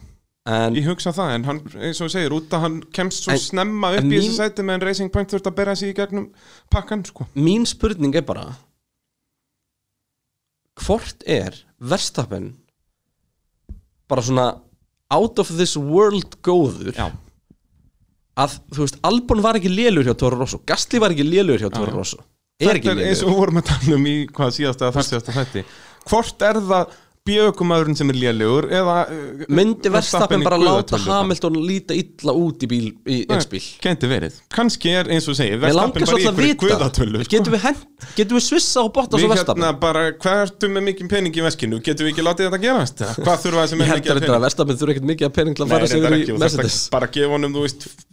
[0.49, 3.33] en ég hugsa það En hann, eins og þú segir, út að hann kemst svo
[3.35, 6.31] En- snemma upp í þessu sæti meðan Racing Point þurft að bera sig í gegnum
[6.73, 7.27] pakkan, sko.
[7.35, 8.47] Mín spurning er bara
[10.79, 12.53] hvort er verstappen
[14.09, 14.47] bara svona
[15.11, 17.09] out of this world góður Já,
[18.39, 21.67] að þú veist, Albon var ekki lélur hjá Toro Rosso Gastli var ekki lélur hjá
[21.69, 21.89] Já.
[21.93, 22.23] Rosso
[22.59, 25.37] Þetta er eins og við vorum að tala um í hvað síðasta eða þar síðasta
[25.37, 25.61] þætti.
[26.09, 26.97] Hvort er það
[27.29, 30.97] bjögumæðurinn sem er lélegur eða uh, myndi Verstappen í bara láta?
[31.03, 34.39] Hamilton líta illa út í bíl í eins bíl Gæti verið.
[34.55, 37.83] Kanski er eins og Verstappen langar bara að ykkur guðatölu Getum við,
[38.17, 39.67] við svissa og botta svo Við Verstappen?
[39.67, 41.81] hérna bara, hvað ertu með mikið pening í veskinu?
[41.85, 43.05] Getum við ekki látið þetta gerast?
[43.25, 45.67] Hvað þurfa þessi með mikið að þetta að Verstappen þurfa ekkert mikið að pening til
[45.67, 48.07] að fara sig þetta yfir í Mercedes að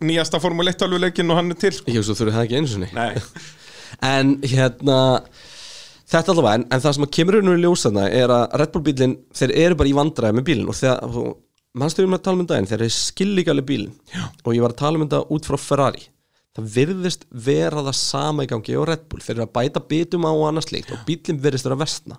[0.00, 1.90] nýjasta Formule 1 tölvuleikin og hann er til sko.
[1.92, 2.88] Ég hugsa þú þurfa það ekki einu sinni.
[2.96, 3.20] Nei,
[3.98, 5.00] En hérna
[6.10, 8.82] Þetta allavega, en, en það sem að kemur og í ljósana er að Red Bull
[8.88, 10.70] bílinn, þeir eru bara í vandræði með bílinn.
[10.70, 11.20] Og þegar,
[11.78, 13.92] mannstu við með að tala um daginn þegar þeir ekki alveg bílinn.
[14.42, 16.02] Og ég var að tala um þetta út frá Ferrari.
[16.58, 20.26] Það virðist vera það sama í gangi og Red Bull, þeir eru að bæta bitum
[20.26, 22.18] á annars líkt og bílinn virðist vera að versna.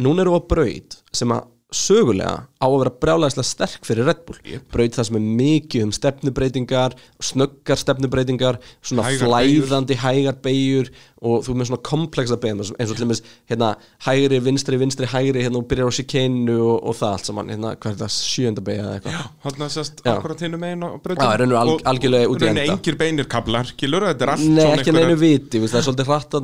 [0.00, 1.44] Núna eru á braut sem að
[1.74, 4.62] sögulega á að vera brjálæðislega sterk fyrir Red Bull Jep.
[4.72, 10.88] braut það sem er mikið um stefnubreitingar snöggar stefnubreitingar svona Hægar flæðandi hægar beigur
[11.24, 13.70] og þú með svona komplexa beigum eins og til dæmis hérna
[14.06, 17.74] hægri, vinstri, vinstri, hægri hérna og byrjar á chicane og, og það allt saman hérna,
[17.80, 20.12] hvað er það, sjönda beigja eða eitthvað hann að sérst Já.
[20.14, 21.38] akkurat hinu megin á Já, brautinni.
[21.42, 22.66] rennur al- Og- algjörlega út í enda.
[22.74, 26.34] engir beinir kablar, skilur, þetta er allt Nei, ekki neinu viti, það er svolítið hratt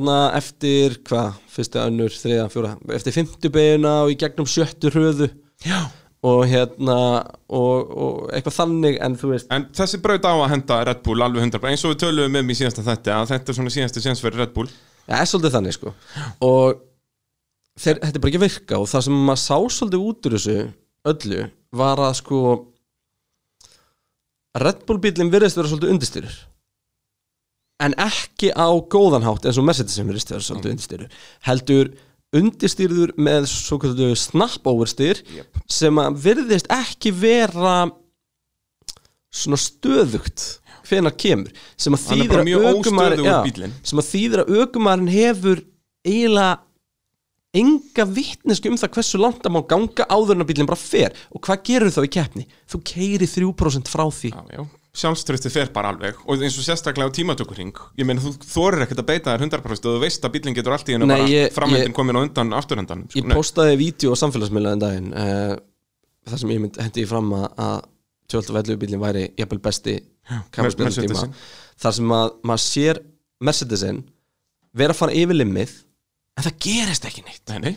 [1.51, 5.31] fyrsta, önnur, þriða, fjóra eftir fymtu beiguna og í gegnum sjöttu hröðu.
[5.65, 5.91] Já.
[6.25, 6.95] og hérna
[7.49, 11.21] og, og eitthvað þannig en þú veist En þessi braut á að henda Red Bull
[11.25, 14.03] alveg 100% eins og við töluðum um í síðasta þetta að þetta er svona síðasta
[14.03, 14.69] séns fyrir Red Bull.
[15.07, 15.93] Það er svolítið þannig sko.
[16.45, 16.81] Og
[17.81, 20.37] þeir, þetta er bara ekki að virka og það sem maður sá svolítið út úr
[20.37, 20.57] þessu
[21.11, 21.47] öllu
[21.81, 22.41] var að sko
[24.61, 26.39] Red Bull bílinn virðist vera svolítið undirstyrur
[27.81, 31.91] en ekki á góðan hátt eins og Mercedes sem virðist vera svolítið undirstyrur heldur
[32.41, 35.61] undirstyrður með svo kvöldu snap overstyr Jep.
[35.67, 37.89] sem að virðist ekki vera
[39.31, 40.47] svona stöðugt
[40.87, 43.77] hvenær kemur sem að er óstöðugur já, bíllinn.
[43.83, 45.63] sem að þýðir að ökumarinn hefur
[46.07, 46.59] eiginlega
[47.51, 51.15] enga vitneski um það hversu langt að má ganga áður en að bílinn bara fer
[51.35, 52.45] og hvað gerur þá í keppni?
[52.71, 57.07] Þú keiri 3% frá því Já, já, sjálfströstið fer bara alveg og eins og sérstaklega
[57.07, 60.33] á tímatökurring ég meina þú þorir ekkert að beita þér 100% og þú veist að
[60.35, 63.21] bílinn getur allt í hennu Nei, bara ég- komin á undan afturhendan sko.
[63.21, 65.53] Ég postaði vídeo á samfélagsmiðla en daginn uh,
[66.27, 67.77] þar sem ég mynd, hendi ég fram að, að
[68.35, 69.95] 12 bílinn væri jafnvel besti
[70.51, 71.07] kappaksturinn tíma.
[71.07, 71.33] Mercedesin.
[71.83, 73.01] þar sem að maður sér
[73.41, 74.03] Mercedesin
[74.75, 75.71] vera að fara yfir limmið
[76.37, 77.41] en það gerist ekki neitt.
[77.51, 77.73] Nei, nei,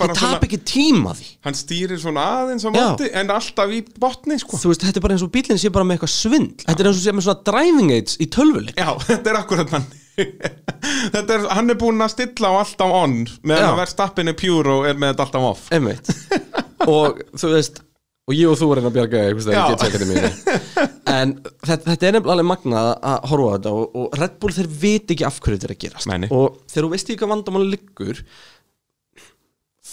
[0.00, 1.28] bara tap ekki tíma því.
[1.44, 2.78] Hann stýrir svona aðeins á Já.
[2.78, 4.56] móti en alltaf í botni sko.
[4.60, 6.64] Þú veist, þetta er bara eins og bílinn sé bara með eitthvað svindl.
[6.64, 8.78] Þetta er eins og sé með svona driving aids í tölvuleik.
[8.80, 9.88] Já, þetta er akkurat hann
[11.14, 13.72] Þetta er, hann er búinn að stilla á alltaf on meðan Já.
[13.74, 15.66] að verðstappin er pure og er með þetta alltaf off.
[15.76, 16.08] Einmitt.
[16.92, 17.82] Og þú veist
[18.26, 20.86] Og ég og þú erum að bjarga eitthvað Já.
[21.06, 24.54] En þetta, þetta er nefnilega alveg magnað að horfa á þetta og, og Red Bull
[24.56, 26.08] þeir veit ekki af hverju þetta er að gerast.
[26.10, 26.26] Nei.
[26.34, 28.22] Og þegar þú veist ekki hvað vandamáli liggur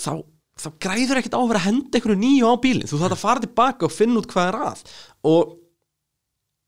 [0.04, 0.14] Þá
[0.64, 2.90] þá græður ekkert á að vera að henda einhverju nýju á bílinn.
[2.90, 4.84] Þú þarf að fara tilbaka og finna út hvað er að.
[5.32, 5.56] Og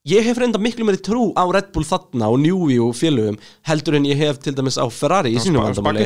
[0.09, 3.97] ég hef reynda miklu meiri trú á Red Bull þarna og Newey og félögum heldur
[3.99, 6.05] en ég hef til dæmis á Ferrari í sínum vandamáli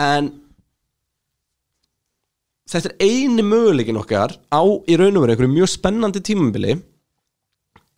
[0.00, 0.30] en
[2.72, 6.78] þetta er eini möguleikin okkar á í raun og veru einhverju mjög spennandi tímambili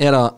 [0.02, 0.28] er að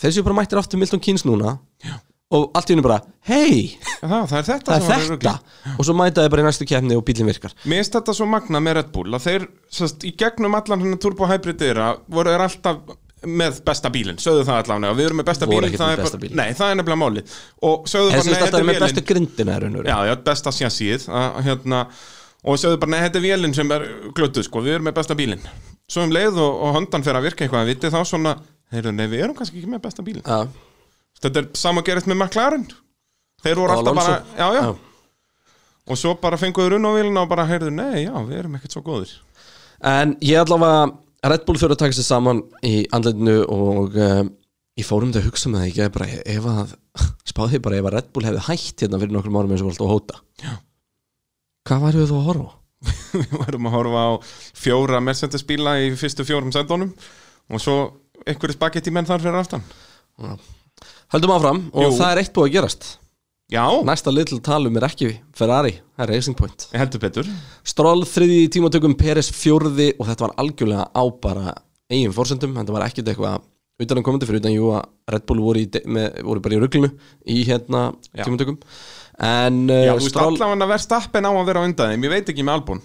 [0.00, 1.58] þeir séu bara mættir aftur Milton Keynes núna.
[1.84, 1.98] Já.
[2.34, 5.34] Og allt í hennu bara hei, Það, er þetta það er þetta.
[5.76, 7.54] og svo mæta þeir bara í næstu keppni og bílinn virkar.
[7.64, 11.00] Mér finnst þetta svo magna með Red Bull að þeir, sest, í gegnum allan hennar
[11.02, 12.82] turbo hybridira voru þeir alltaf
[13.24, 14.96] með besta bílinn, sögðu það allavega.
[14.98, 16.40] Við erum með besta bílinn, það er besta bara, bílinn.
[16.40, 17.38] nei það er nefnilega málið.
[17.68, 18.80] Og sögðu bara, nei, þetta er með
[19.78, 19.88] og veru.
[19.88, 21.80] Já, já, besta sjassíð að, hérna,
[22.44, 23.86] og sögðu bara, nei, þetta er vélinn sem er
[24.18, 25.48] glötuð, sko, við erum með besta bílinn.
[25.88, 28.36] Svo um leið og, og hondan fer að virka eitthvað viti þá svona,
[28.74, 30.24] heyrðu, nei, við erum kannski ekki með besta bílinn
[31.22, 32.66] þetta er sama gerist með McLaren.
[33.44, 34.74] Þeir voru Og alltaf bara, já, já, Já.
[35.92, 38.72] og svo bara fenguðu runn á vélina og bara, heyrðu, nei, já, við erum ekkert
[38.76, 39.12] svo góðir.
[39.84, 40.86] En ég allavega
[41.28, 44.30] Red Bull þurfa að taka sér saman í andleitinu og um,
[44.80, 46.74] ég fórum þetta að hugsa með það ekki bara ef að
[47.28, 49.86] spáði bara ef að Red Bull hefði hætt hérna fyrir nokkrum árum eins og alltaf
[49.86, 50.56] að hóta.
[51.68, 52.52] Hvað væri þú að horfa á?
[53.20, 54.12] við varum að horfa á
[54.60, 56.90] fjóra Mercedes bíla í fyrstu fjórum sendunum
[57.48, 57.76] og svo
[58.28, 59.64] einhverju spagetti menn þar fyrir aftan
[61.14, 61.94] Höldum áfram og Jú.
[62.00, 62.86] það er eitt búið að gerast.
[63.52, 66.64] Já, Næsta litl talum er ekki Ferrari, það er Racing Point.
[66.72, 67.28] Ég heldur betur.
[67.62, 71.52] Stroll þriði í tímatökum, Peres fjórði og þetta var algjörlega á bara
[71.92, 73.44] eigin fórsendum, þetta var ekkert eitthvað
[73.84, 76.56] utan að komandi fyrir utan jú að Red Bull voru, í, de- með, voru bara
[76.56, 76.90] í ruglunu
[77.30, 77.82] í hérna
[78.14, 78.24] Já.
[78.24, 78.58] tímatökum.
[79.22, 81.92] En uh, Já, þú veist Stroll, allavega að verð stappin á að vera á undan
[81.92, 82.80] þeim Ég veit ekki með albún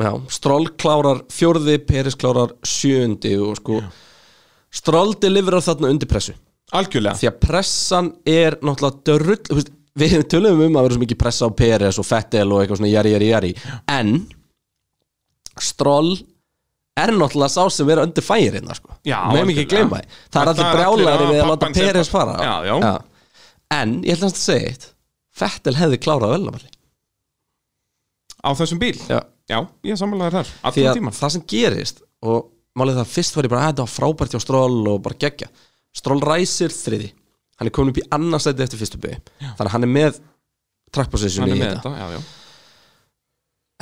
[0.00, 3.82] já, Stroll klárar fjórði, Peres klárar sjöundi og sko
[4.72, 6.32] Stroll deliverar þarna undir pressu
[6.72, 7.18] Algjörlega.
[7.20, 9.64] Því að pressan er náttúrulega dörrull
[10.00, 12.92] við tölum um að vera svo mikið pressa á Peres og Fettel og eitthvað svona
[12.94, 13.50] jari, jari, jari
[13.92, 14.12] en
[15.60, 16.14] Stroll
[16.96, 18.94] er náttúrulega sá sem vera undir færi hérna sko.
[19.04, 19.68] Já, algjörlega.
[19.68, 20.06] gleyma því.
[20.32, 22.46] Það Það er allir brjálæri að við að láta Peres bara- fara.
[22.48, 23.02] Já, já.
[23.82, 24.88] en ég ætla að segja eitt.
[25.32, 26.68] Fettel hefði klárað velnamalli
[28.42, 28.96] Á þessum bíl?
[29.08, 29.20] Já.
[29.48, 33.36] Já, ég samanlega þar því Allan að tíma það sem gerist og málið það fyrst
[33.36, 35.48] var ég bara að þetta var frábært hjá Stroll og bara geggja
[35.96, 37.10] Stroll ræsir þriði.
[37.60, 40.20] Hann er komin upp í annarsæti eftir fyrstu byggi þannig að hann er með
[40.92, 41.92] track position Hann er með þetta.
[42.00, 42.20] já, já.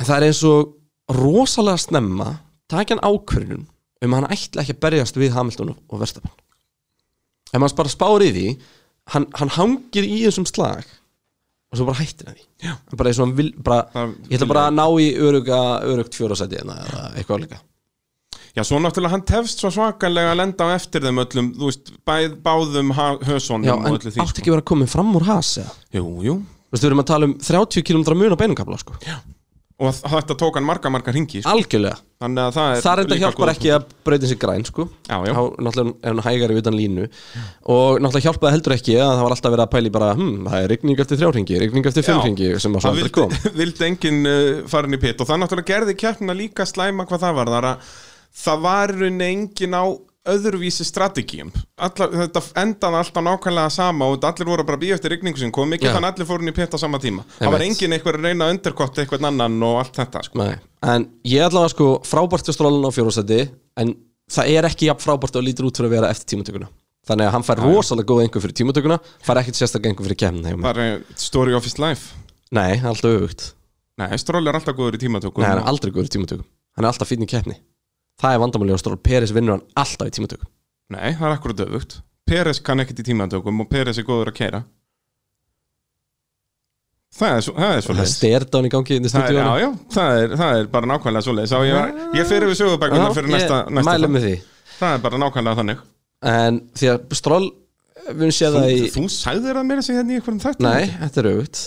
[0.01, 2.27] En það er eins og rosalega snemma
[2.71, 3.65] takja hann ákvörðun
[4.01, 6.31] um að hann ætla ekki að berjast við Hamilton og Verstappen.
[7.51, 8.45] Ef maður bara spáir í því
[9.15, 10.85] hann, hann hangir í þessum slag
[11.71, 12.47] og svo bara hættir hann því.
[12.69, 16.59] Hann bara eins og hann vil bara, ég ætla bara að ná í örugt fjórasæti
[16.61, 16.77] eða
[17.15, 17.61] eitthvað líka
[18.51, 21.85] Já, svo náttúrulega hann tefst svo svakalega að lenda á eftir þeim öllum, þú veist,
[22.07, 22.89] bæð, báðum
[23.23, 24.25] hösónum Já, og en öllu því sko.
[24.27, 25.71] átti ekki verið að koma fram úr has eða?
[25.95, 28.93] Jú, jú Þú veist, við erum að tala um 30 km mun á beinumkabla sko.
[29.81, 31.49] Og þetta tók hann marga, marga ringi sko.
[31.49, 34.65] Algjörlega, Þannig að það er það er enda líka hjálpar ekki að breyta sér græn
[34.67, 34.83] sko.
[35.09, 35.33] Já, já.
[35.33, 37.07] Þá náttúrulega er hann hægari utan línu
[37.65, 39.15] og náttúrulega hjálpaði heldur ekki að
[48.31, 49.85] það var rauninni enginn á
[50.29, 51.49] öðruvísi strategíum.
[51.81, 55.87] Þetta endaði alltaf nákvæmlega sama og allir voru bara býja eftir rigningu sem kom ekki
[55.87, 55.93] Já.
[55.95, 57.25] þannig að allir fóru inn í pitt á sama tíma.
[57.25, 60.37] Ég það var enginn einhver að reyna að undirkotta eitthvað annan og allt þetta sko.
[60.43, 60.55] Nei.
[60.81, 63.49] en ég allavega sko frábært til strólun á fjórasæti
[63.81, 63.95] en
[64.29, 66.69] það er ekki jafn frábært og lítur út fyrir að vera eftir tímatökuna.
[67.09, 70.53] Þannig að hann fær rosalega góð einhver fyrir tímatökuna fær ekkert sérstaklega einhver fyrir kemna
[70.53, 72.13] það er story of his life.
[72.53, 72.77] Nei,
[78.21, 80.47] Það er vandamáli á Stroll Peres vinnur hann alltaf í tímatökum
[80.91, 81.93] Nei, það er akkurat öfugt.
[82.27, 84.61] Peres kann ekkert í tímatökum og Peres er góður að keira
[87.11, 89.49] Það er það er svo Það er sterdán í gangi inn í Það er, já,
[89.63, 93.33] já, það er, það er bara nákvæmlega svo leið Ég, ég fyrir við sögubækunar fyrir
[93.33, 94.37] næsta, næsta
[94.81, 95.81] Það er bara nákvæmlega þannig.
[96.31, 97.03] En því að
[98.11, 100.67] höfum séð Þú, það í þú sagðir að mér að segja hérna í einhverjum þættum
[100.67, 101.59] Nei, þetta er auðvögt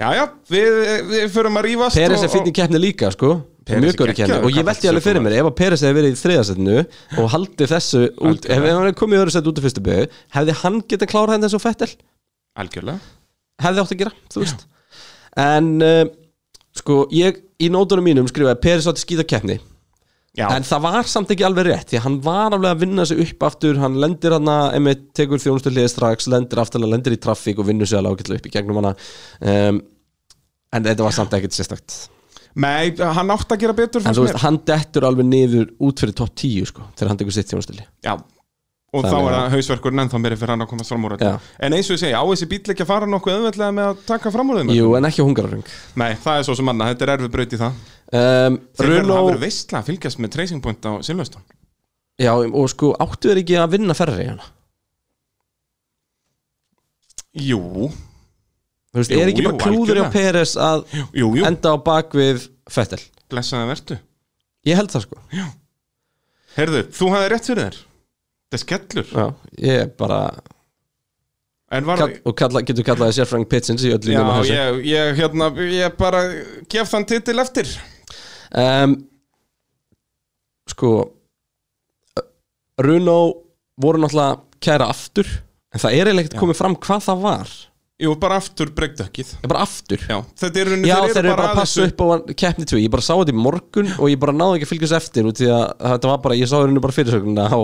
[0.00, 0.76] Já, já, við,
[1.10, 3.32] við förum að rífast Peres og- er í keppni líka sko
[3.70, 6.20] Mjög góður geggjaður Og ég veldi alveg fyrir mér Ef að Peres hefði verið í
[6.20, 6.78] þriðasettinu
[7.20, 8.46] Og haldið þessu út.
[8.46, 11.36] Ef hann hefði komið í öðru sett út af fyrstu byggu Hefði hann getað klárað
[11.36, 11.90] henni og Fettel
[12.58, 12.98] Algjörlega.
[13.60, 14.62] Hefði átt að gera, þú veist.
[15.40, 16.04] En uh,
[16.76, 19.58] sko ég í nótunum mínum skrifaði Peris átti skýta keppni.
[20.38, 23.04] Já, en það var samt ekki alveg rétt því að hann var alveg að vinna
[23.08, 27.16] sig upp aftur hann lendir hann að, einmitt, tekur þjónustu hliði strax lendir aftur, lendir
[27.16, 28.94] í traffík og vinnur sig alveg ágætlega upp í gegnum hana.
[29.42, 29.82] Um,
[30.70, 31.98] en þetta var samt ekkert sérstakt
[32.60, 36.16] Nei, hann átti að gera betur en þú veist, hann dettur alveg niður út fyrir
[36.18, 38.14] topp 10 sko, þegar hann tekur sitt þjónustili Já.
[38.90, 41.12] Og Þannig þá er að- það hausverkur ennþá meiri fyrir hann að komast fram úr
[41.14, 43.86] þetta En eins og ég segi, á þessi bíl ekki að fara nokkuð auðveldlega með
[43.92, 44.72] að taka fram úr þeim?
[44.74, 45.62] Jú, en ekki á hungararöng.
[45.94, 47.78] Nei, það er svo sem annað, þetta er erfið braut í það.
[48.10, 51.42] Um, Þeir verða að vera veistla að fylgjast með Tracing Point á Silveston
[52.18, 54.26] já, og sko áttu þeir ekki að vinna ferri
[57.38, 57.92] Jú,
[58.90, 60.12] Þú veist, Jú, er ekki jú, bara klúður algjörlega.
[60.14, 60.80] Peres að
[61.14, 63.00] jú, enda á bak við Fettel
[63.30, 63.98] blessaði vertu.
[64.66, 65.20] Ég held það sko.
[66.56, 67.76] Herðu, þú hafði rétt fyrir þér.
[68.50, 69.12] Það er skellur.
[69.14, 69.26] Já,
[69.62, 70.18] ég er bara
[71.70, 74.56] var, kall, og kalla, getur kallaði sérfræng Pitsins í öllu já, nema þessu.
[74.58, 76.24] ég, ég, hérna, ég bara
[76.72, 77.70] gef þann titil eftir.
[78.50, 78.96] Um,
[80.70, 80.90] Sko
[82.80, 83.16] Runo
[83.80, 85.28] voru náttúrulega kæra aftur
[85.70, 87.52] en það er eiginlega ekkert komið fram hvað það var
[88.00, 89.32] Jú, bara aftur breykdökkið.
[89.44, 90.00] Er bara aftur?
[90.08, 92.00] Já, þetta er Já, þeir eru bara að passa upp.
[92.00, 94.72] á keppni 2 Ég bara sá þetta í morgun og ég bara náði ekki að
[94.72, 97.60] fylgjast eftir út því að þetta var bara, ég sá þeir bara fyrirsögnuna á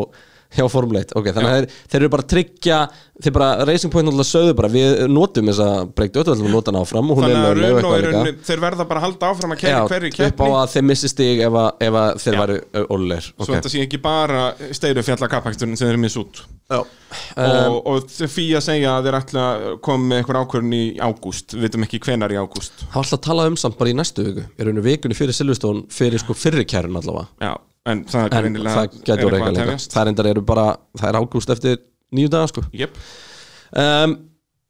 [0.55, 2.79] hjá Formule 1 ok, þannig að þeir, þeir eru bara að tryggja
[3.17, 6.83] þeir bara, Racing Point náttúrulega sögðu bara við notum þessa breyktu öll og nota hana
[6.85, 8.35] áfram og hún er að Runo eitthvað líka.
[8.51, 10.87] þeir verða bara að halda áfram að Já, kæra hverju upp á keppni að þeir
[10.93, 12.41] missi stig ef, að, ef að þeir Já.
[12.43, 12.59] væru
[12.97, 14.45] ólir Svo þetta sé ekki bara
[14.77, 16.87] steiru fjalla kappaksturinn sem þeir eru miss út um,
[17.37, 21.55] og, og fyrir að segja að þeir ætla að koma með eitthvað ákvörðun í ágúst.
[21.55, 22.83] Við veitum ekki hvenar í ágúst.
[22.83, 24.47] Það var alltaf að tala um samt bara í næstu viku.
[24.59, 27.29] Ég raunir vikunni fyrir Silveston fyrir sko fyrri kærun allavega.
[27.43, 27.53] Já,
[27.87, 31.83] en það er en greinilega það er endar eru bara, það er ágúst eftir
[32.15, 32.97] nýju daga sko Jep.
[33.83, 34.17] um,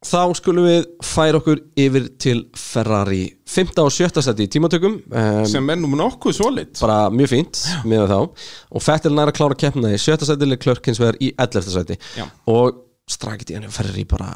[0.06, 3.72] þá skulum við færa okkur yfir til Ferrari 5.
[3.82, 4.22] og 7.
[4.24, 8.84] seti í tímatökum um, sem er nú nokkuð svoleitt bara mjög fínt með þá og
[8.84, 10.28] Fettel nær að klára keppna í 7.
[10.28, 11.72] seti Leclerc hins vegar í 11.
[11.72, 12.26] seti Já.
[12.52, 14.30] og strakit í henni Ferrari bara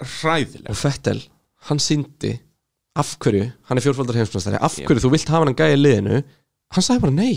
[0.00, 1.20] hræðileg og Fettel,
[1.68, 2.34] hann síndi
[2.98, 6.22] af hverju, hann er fjórfaldar heimsmestari af hverju þú vilt hafa hann í liðinu
[6.74, 7.34] hann sagði bara nei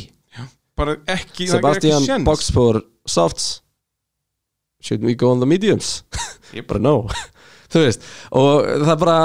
[0.80, 3.52] bara ekki, það Sebastian ekki box for softs.
[4.84, 6.04] Should we go on the mediums?
[6.54, 6.68] Yep.
[6.72, 6.98] bara no.
[7.74, 8.04] Þú veist,
[8.38, 9.20] og það bara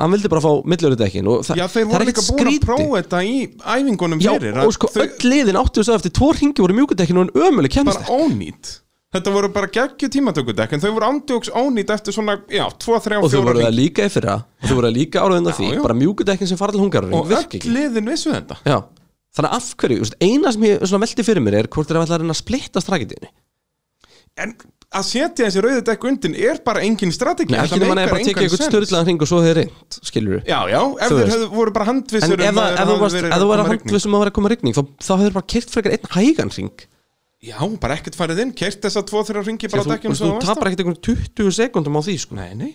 [0.00, 2.48] hann vildi bara fá millurudekkin og það, Já, þeir það voru er líka ekkert búin
[2.50, 5.98] að prófa þetta í æfingunum Já, fyrir og sko þau, öll liðin áttu þess að
[6.00, 8.72] eftir tvo ringi voru mjúkudekkin og en ömuleg kemst bara ónýtt
[9.14, 13.20] Þetta voru bara geggju tímatökudekk en þau voru ándjóks ónýtt eftir svona, já, 2, 3
[13.20, 14.34] og þú 4 voru það líka í fyrra.
[14.58, 15.68] Og þú voru það líka áraðin af því.
[15.70, 15.82] já.
[15.84, 18.58] bara mjúkudekkin sem fara til hungaruring og öll liðin vissu þetta.
[18.66, 18.80] Já.
[19.34, 22.18] Þannig að af hverju, þú veist, eina sem ég velti fyrir mér er hvort ætla
[22.18, 23.32] að reyna að splitta strakitíðinni
[24.34, 24.50] En
[24.94, 28.24] að setja þessi rauðu dekk undir er bara engin strategi Nei, ekki nema að bara
[28.26, 31.74] tekja eitthvað störðlaðan hring og svo þeir reynd, skilur Já, já, ef Þú þeir voru
[31.74, 34.32] bara En handvissur ef, um að ef þú þú að var að handvissum að vera
[34.32, 36.84] að koma rigning þá, þá hefur bara kyrt frekar einn hægan ring
[37.44, 40.14] Já, bara ekkert farið inn, kert þess að 2-3 ringi Því bara að þú, dekkjum
[40.16, 42.36] þú, þú tapar ekkert einhvern 20 sekundum á því sko.
[42.38, 42.70] Nei, nei,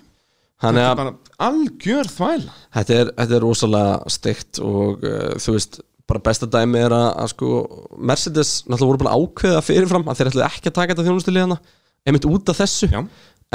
[0.61, 1.13] þetta að er bara
[1.47, 2.57] algjör þvæla.
[2.77, 7.33] Þetta er, er rosalega steikt og uh, þú veist bara besta dæmi er að, að
[7.33, 7.49] sko
[7.97, 11.59] Mercedes náttúrulega voru bara að ákveða fyrirfram að þeir ætlaði ekki að taka þetta þjónustilíðana
[12.07, 12.89] einmitt út af þessu.
[12.89, 13.01] Já,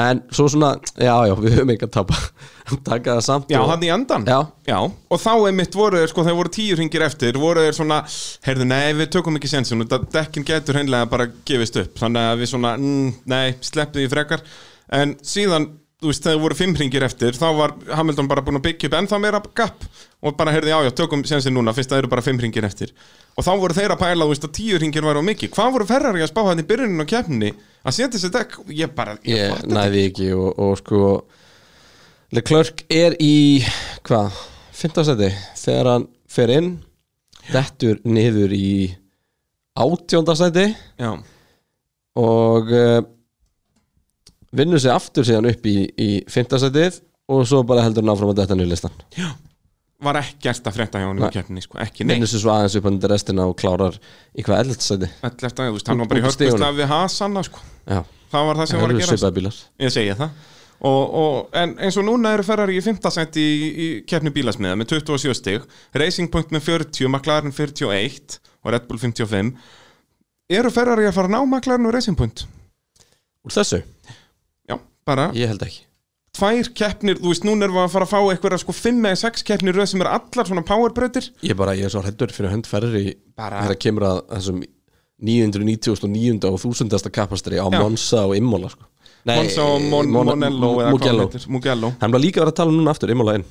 [0.04, 2.16] en svo svona, já já, við höfum ekki að tapa
[2.88, 6.10] taka það samt já og, hann í endan já, Já, og þá einmitt voru þeir,
[6.10, 8.00] sko, þeir voru tíu ringir eftir, voru þeir svona,
[8.46, 12.42] heyrðu, nei, við tökum ekki sensin, þetta dekkin getur hreinlega bara gefist upp, þannig að
[12.42, 14.44] við svona, mm, nei, sleppið því frekar,
[14.98, 15.68] en síðan,
[16.04, 18.96] þú veist, þegar voru fimm ringir eftir, þá var Hamilton bara búin að byggja upp
[18.98, 19.86] ennþá meira gap,
[20.20, 22.66] og bara, heyrðu, já, já, tökum sensin núna, fyrst að það eru bara fimm ringir
[22.68, 22.92] eftir,
[23.34, 25.72] og þá voru þeir að pæla, þú veist, að tíu ringir væru á mikið, hvað
[25.78, 29.16] voru ferrari að spá hann í byrjunin á keppninni, að setja þessi dekk, ég bara,
[29.24, 31.00] ég, ég fatta næði ekki og, og sko
[32.34, 33.62] Leclerc er í
[34.04, 34.34] hvað,
[34.74, 36.70] 15 seti þegar hann fer inn
[37.52, 38.70] dettur niður í
[39.78, 40.64] átjónda seti
[40.98, 41.10] já,
[42.18, 43.00] og uh,
[44.56, 47.00] vinnur sig aftur síðan upp í, í 15 setið
[47.34, 48.94] og svo bara heldur hann áfram að detta niður listan
[50.04, 51.30] var ekkert að frétta hjá hann í Nei.
[51.32, 52.16] keppninni, sko, ekki neitt.
[52.18, 53.94] vinnur sig svo aðeins upp undir restina og klárar
[54.34, 55.54] í hvað 11 seti 11.
[55.60, 56.58] þú veist, hann var bara í Út úr stigunum.
[56.58, 58.00] hörpust af við Hasanna, sko já,
[58.34, 59.54] það var það sem var að gera
[59.86, 60.50] ég segja það
[60.84, 62.98] og, og, en eins og núna eru Ferrari í 5.
[63.14, 65.64] senti í, í keppni bílasmiða með 27 stig
[65.96, 69.54] Racing Point með 40, McLaren 41 og Red Bull 55
[70.58, 72.44] eru Ferrari að fara að ná McLaren og Racing Point
[73.44, 74.12] úr þessu, já,
[75.06, 75.82] bara ég held ekki
[76.34, 79.18] tvær keppnir, þú veist, núna erum við að fara að fá eitthvað sko 5 eða
[79.20, 82.50] 6 keppnir röð sem eru allar svona powerbreytir ég bara, ég er svo hrættur fyrir
[82.50, 84.64] hönd ferri Bara- þegar kemur að þessum
[85.24, 86.44] 999.
[86.50, 87.10] og 1000.
[87.14, 87.78] kapastri á Já.
[87.80, 88.84] Monza og Imola sko.
[89.24, 92.40] Nei, Monza og Mon Mon- Monello eða hvað Mugello hann heitir, Mugello hann var líka
[92.40, 93.44] að vera að tala núna aftur Imola inn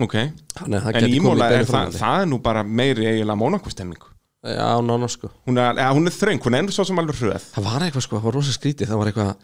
[0.00, 0.16] ok,
[0.58, 1.98] Þannig að það en gæti komið Ímóla í er beinu það, framhaldi.
[2.02, 4.02] það er nú bara meiri eiginlega mónakustemming
[4.46, 7.46] já, nána sko hún er, ja, hún er þröng, hún er svo sem alveg hröð
[7.54, 9.34] það var eitthvað sko, það var rosa skrítið það var eitthvað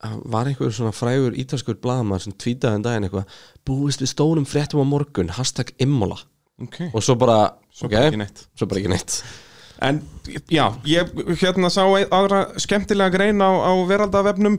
[0.00, 4.80] var einhver svona frægur ítalskur blaðamaður sem tvítaði en daginn eitthvað búist við stórum fréttum
[4.80, 6.16] á morgun hashtag Imola
[6.62, 7.38] ok, og svo bara,
[7.72, 9.20] svo ok, bara svo bara ekki neitt.
[9.80, 10.02] En
[10.52, 14.58] já, ég hérna sá aðra skemmtilega grein á, á veraldavefnum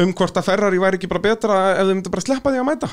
[0.00, 2.68] um hvort að Ferrari væri ekki bara betra ef þau myndi bara sleppa því að
[2.70, 2.90] mæta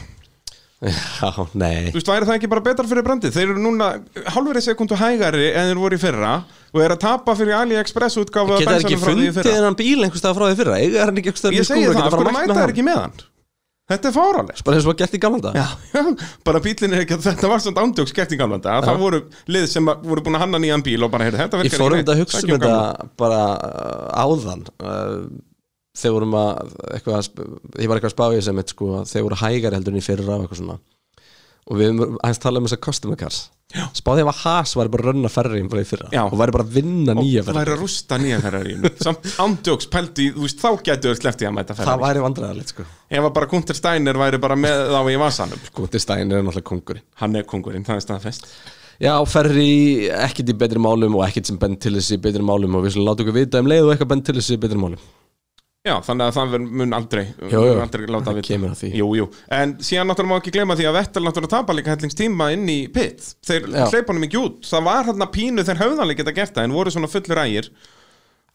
[0.82, 1.30] já,
[1.62, 1.92] nei.
[1.92, 3.36] Þú veist, væri það ekki bara betra fyrir brandið?
[3.36, 3.90] Þeir eru núna
[4.34, 6.32] halvverið sekundu hægari en þeir voru í fyrra
[6.74, 10.40] og er að tapa fyrir AliExpress útgáfa geta þær ekki fundið þennan bíl einhvers stað
[10.40, 10.80] frá því fyrra?
[10.82, 13.00] Eiga er hann ekki einhvers stað Ég segi það, af hverju mæta þeir ekki með
[13.04, 13.22] hann?
[13.92, 15.68] Þetta er fáraleg bara eins og var gert í gamla dag Já,
[16.48, 19.20] bara bílinn er ekki að þetta var svona ándjóks gert í gamla dag það voru
[19.52, 21.76] lið sem að- voru búin að hanna nýjan bíl og bara, heyrðu, þetta Ég
[25.92, 29.10] að þegar vorum að eitthvað, að ég var eitthvað að spá í einmitt, sko, að
[29.12, 30.78] þeir voru hægari heldur en í fyrra og eitthvað svona.
[31.72, 33.42] Og við höfum aðeins talað um þessar customer cars.
[33.96, 36.22] Spáði ef að Haas væri bara að rönna ferri bara í fyrra Já.
[36.26, 39.88] og væri bara að vinna nýja og ferri væri að rústa nýja ferrarínu samt ándjóks
[39.94, 42.86] pældi, þú veist, þá getur þau sleppti að mæta það ferrari væri vandræðalegt sko.
[43.08, 45.64] Ef að bara Gunther Steiner væri bara með þá í vasanum.
[45.70, 45.76] Sko.
[45.80, 48.52] Gunther Steiner er náttúrulega kongurinn hann er kongurinn, það er staðfest.
[49.02, 49.72] Já, ferri
[50.14, 53.00] ekkit í betri málum og ekkit sem bend til þessi í betri málum og við
[53.00, 55.00] láta okkur vita um leið og eitthvað bend til þessi í betri málum
[55.88, 57.62] já, þannig að það mun aldrei jú.
[57.62, 58.92] mun aldrei láta vita að því.
[59.00, 59.28] jú, jú.
[59.58, 62.80] en síðan náttúrulega má ekki gleyma því að Vettel náttúrulega tapa líka hellingstíma inn í
[62.94, 66.58] pit þeir hleypa honum ekki út það var hann að pínu þeir höfðanlega geta gert
[66.58, 67.72] það en voru svona fullur ægir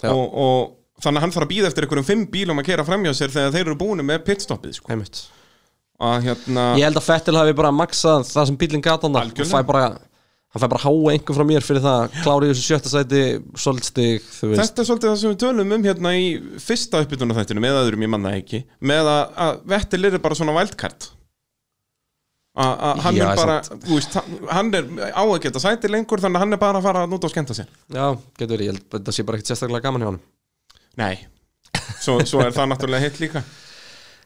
[0.06, 0.60] og, og
[1.02, 3.54] þannig að hann þarf að býða eftir einhverjum fimm bílum að kera framjá sér þegar
[3.56, 4.92] þeir eru búinu með pitstoppið sko.
[5.96, 9.60] Hérna Ég held að Fettil hafi bara maksað það sem bílinn gata hann og fæ
[9.66, 9.86] bara
[10.56, 13.20] hann fær bara háa einhver frá mér fyrir það klári í þessu sjötta sæti,
[13.60, 16.24] svolít stig þú veist, Þetta er svolítið það sem við tölum um hérna í
[16.64, 20.56] fyrsta uppbytuna þættinu með öðrum ég manna ekki með að, að Vettel er bara svona
[20.56, 21.08] wildcard.
[22.56, 24.14] Að að hann Já, er bara veist,
[24.48, 27.10] hann- er á að geta sæti lengur þannig að hann er bara að fara að
[27.12, 27.68] nút og skemmta sér.
[27.92, 28.06] Já,
[28.38, 30.20] getur verið, ég held að þetta sé bara ekkert sérstaklega gaman hjá hann
[30.96, 31.16] Nei,
[32.00, 33.42] svo, svo er það náttúrulega hitt líka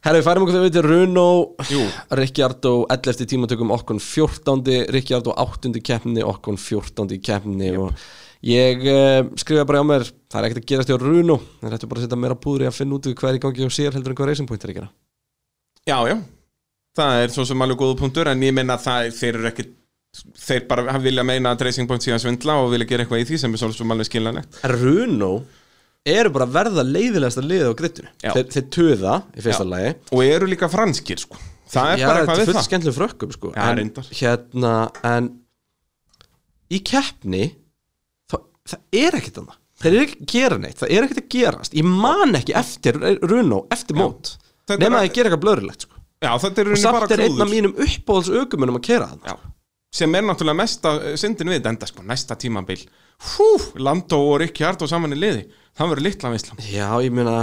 [0.01, 1.27] Herra, við færum okkur þegar við til Runo.
[2.17, 3.27] Ricciardo 11.
[3.29, 4.63] tímatökum okkon 14.
[4.97, 5.75] Ricciardo 8.
[5.85, 7.19] keppni okkon 14.
[7.21, 7.93] keppni og
[8.41, 11.91] ég uh, skrifa bara á mér það er ekkert að gerast hjá Runo það er
[11.91, 14.15] bara að setja meira púður í að finna út hver í gangi og sér heldur
[14.15, 14.89] en hvað Racing Point er að gera
[15.85, 16.17] Já, já,
[16.97, 19.67] það er svo sem alveg góða punktur en ég meina að það, þeir eru ekki
[20.47, 23.29] þeir bara vilja meina að Racing Point sé að svindla og vilja gera eitthvað í
[23.29, 25.33] því sem er svolítið alveg skiljanlegt Runo
[26.07, 28.33] eru bara að verða leiðilegasta liðið á grittinu Já.
[28.35, 29.71] þeir, þeir töða í fyrsta Já.
[29.75, 29.95] lagi.
[30.17, 31.37] Og eru líka franskir sko.
[31.71, 32.69] Það er Já, bara þetta eitthvað er við fullt það.
[32.69, 33.53] skemmtileg frökkum sko.
[33.55, 34.09] Já, en, reyndar.
[34.21, 34.73] hérna,
[35.07, 35.29] en
[36.71, 37.43] í keppni
[38.31, 39.57] það, það er ekkert annað.
[39.81, 41.77] Þeir eru ekki að gera neitt, það er ekkert að gerast.
[41.79, 44.35] Ég man ekki eftir Runo eftir mót,
[44.67, 45.95] Þetta er nema bara- að ég gera eitthvað blöðrilegt sko.
[46.21, 47.55] Já, þetta er og rauninni bara samt er einn af klúður.
[47.55, 49.37] mínum uppbóðs aukumunum að kera það Já,
[49.93, 52.83] sem er náttúrulega mesta eh, syndin við þetta enda sko, næsta tímabil.
[53.31, 53.47] Hú,
[53.81, 55.47] Landó og Rikki Ardó saman í liði
[55.79, 57.37] það verður litla veislan já, ég meina,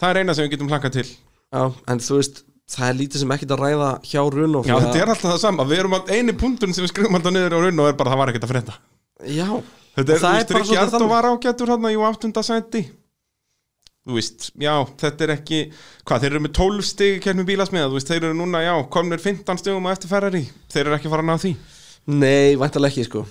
[0.00, 1.06] það er eina sem við getum hlankað til.
[1.52, 1.62] Já,
[1.92, 5.10] en þú veist það er lítið sem ekkert að ræða hjá Runo Já, þetta er
[5.12, 7.82] alltaf það sama, við erum að eini punktun sem við skrifum alltaf niður á raun
[7.84, 8.76] og er bara það var ekkert að frétta.
[9.28, 9.48] Já,
[9.92, 11.10] Þetta er, það þú er veist, Rikki þannig.
[11.12, 12.80] var ágættur hann í áttunda sæti.
[14.02, 14.72] Þú veist, já,
[15.02, 15.58] þetta er ekki
[16.08, 17.90] Hvað, þeir eru með 12 stig í kemni bílasmiða.
[17.92, 20.42] Þú veist, þeir eru núna, já, komnir 15 stigum á eftir Ferrari.
[20.72, 21.52] Þeir eru ekki að fara að því.
[22.16, 23.26] Nei, væntalega ekki sko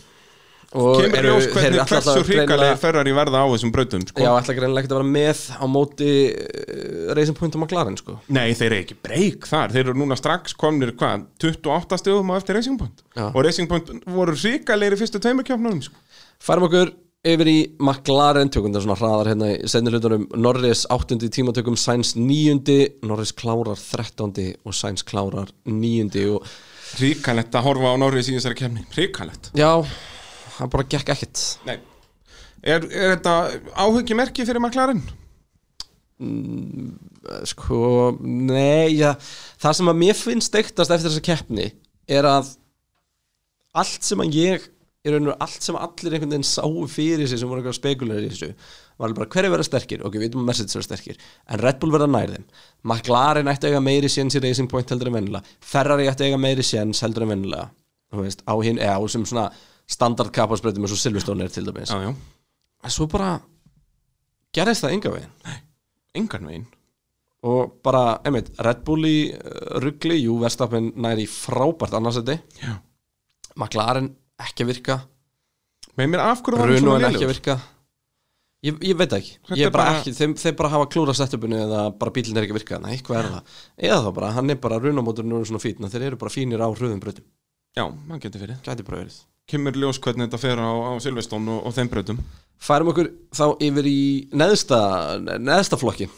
[0.72, 4.24] Kemur ljós hvernig hversu hrikalegir Ferrari verða á þessum brautum sko.
[4.24, 8.16] Já, ætla greinilega ekki að vera með á móti uh, Racing Point og McLaren sko
[8.32, 12.40] Nei, þeir eru ekki breyk þar Þeir eru núna strax komnir, hvað, 28 stigum á
[12.40, 13.28] eftir Racing Point Já.
[13.30, 16.00] Og Racing Point voru hrikalegir í fyrstu tveimurkjöfnum sko.
[16.42, 21.20] Færum okkur yfir í McLaren tökum þetta svona hraðar hérna í senni hlutunum Norris 8.
[21.30, 22.80] tímatökum, Sainz 9.
[23.06, 24.56] Norris klárar 13.
[24.66, 26.24] og Sainz klárar 9.
[26.34, 26.48] og
[26.96, 29.70] Hrikalegt að horfa á Norris í þessari kemni Hrikalegt já,
[30.62, 31.42] hann bara gekk ekkert.
[31.68, 31.80] Nei.
[32.62, 33.36] Er, er þetta
[33.74, 35.02] áhugimerki fyrir McLaren?
[36.22, 39.16] Eh, sko, nei já,
[39.62, 41.72] það sem að mér finnst eiktast eftir þessa keppni
[42.12, 42.52] er að
[43.78, 44.68] allt sem að ég
[45.02, 48.30] í raun og allt sem allir einhvern veginn sáu fyrir sig sem voru eitthvað spekulæri
[48.30, 48.52] í þessu
[49.02, 51.18] var bara hverju verða sterkir, ok, við veitum að Mercedes verða sterkir
[51.50, 52.46] en Red Bull verða nær þeim.
[52.86, 56.30] McLaren ætti að eiga meiri séns í Racing Point heldur en vennilega Ferrari ætti að
[56.30, 57.72] eiga meiri séns heldur en vennilega
[58.12, 59.50] þú veist, á hinn, eða á sem svona
[59.92, 61.92] standard kapasbreytum eins og Silverstone er til dæmis.
[61.92, 62.14] Já, já,
[62.84, 63.34] en svo bara
[64.56, 65.58] gerðist það enga veginn.
[66.22, 66.70] Engan veginn.
[67.48, 72.36] Og bara, einmitt, Red Bull í uh, ruggli, jú, Verstappen næri frábært annarsæti.
[72.62, 72.76] Já.
[73.58, 74.12] McLaren
[74.42, 74.98] ekki að virka.
[75.98, 77.58] Með mér af hverju var Runo svona virka.
[78.62, 81.58] Ég, ég veit það ekki ég bara bara- ekki, þeim, þeir bara hafa klúra setupinu
[81.64, 82.80] eða bara bílinn er ekki að virka.
[82.84, 83.56] Nei, hvað er það?
[83.90, 86.70] Eða þá bara, hann er bara Runo-móturinn er svona fín þeir eru bara fínir á
[86.70, 87.26] hröðum brautum.
[87.74, 88.62] Já, það getur fyrir.
[88.62, 89.18] Gæti bara verið
[89.50, 92.20] Kemur ljós hvernig þetta fer á, á Silveston og, og þeim brautum.
[92.62, 94.02] Færum okkur þá yfir í
[94.38, 94.78] neðsta,
[95.42, 96.12] neðsta flokkin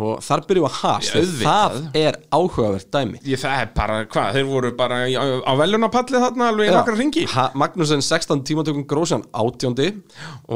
[0.00, 1.40] og þar byrjum við að has Já, auðvitað.
[1.44, 3.18] það er áhugavert dæmi.
[3.26, 6.94] Ég, það er bara, hvað, þeir voru bara á, á velunapalli þarna alveg í nokkra
[6.96, 9.98] ringi Ha, Magnúsin 16 tímatökum Grósjan 18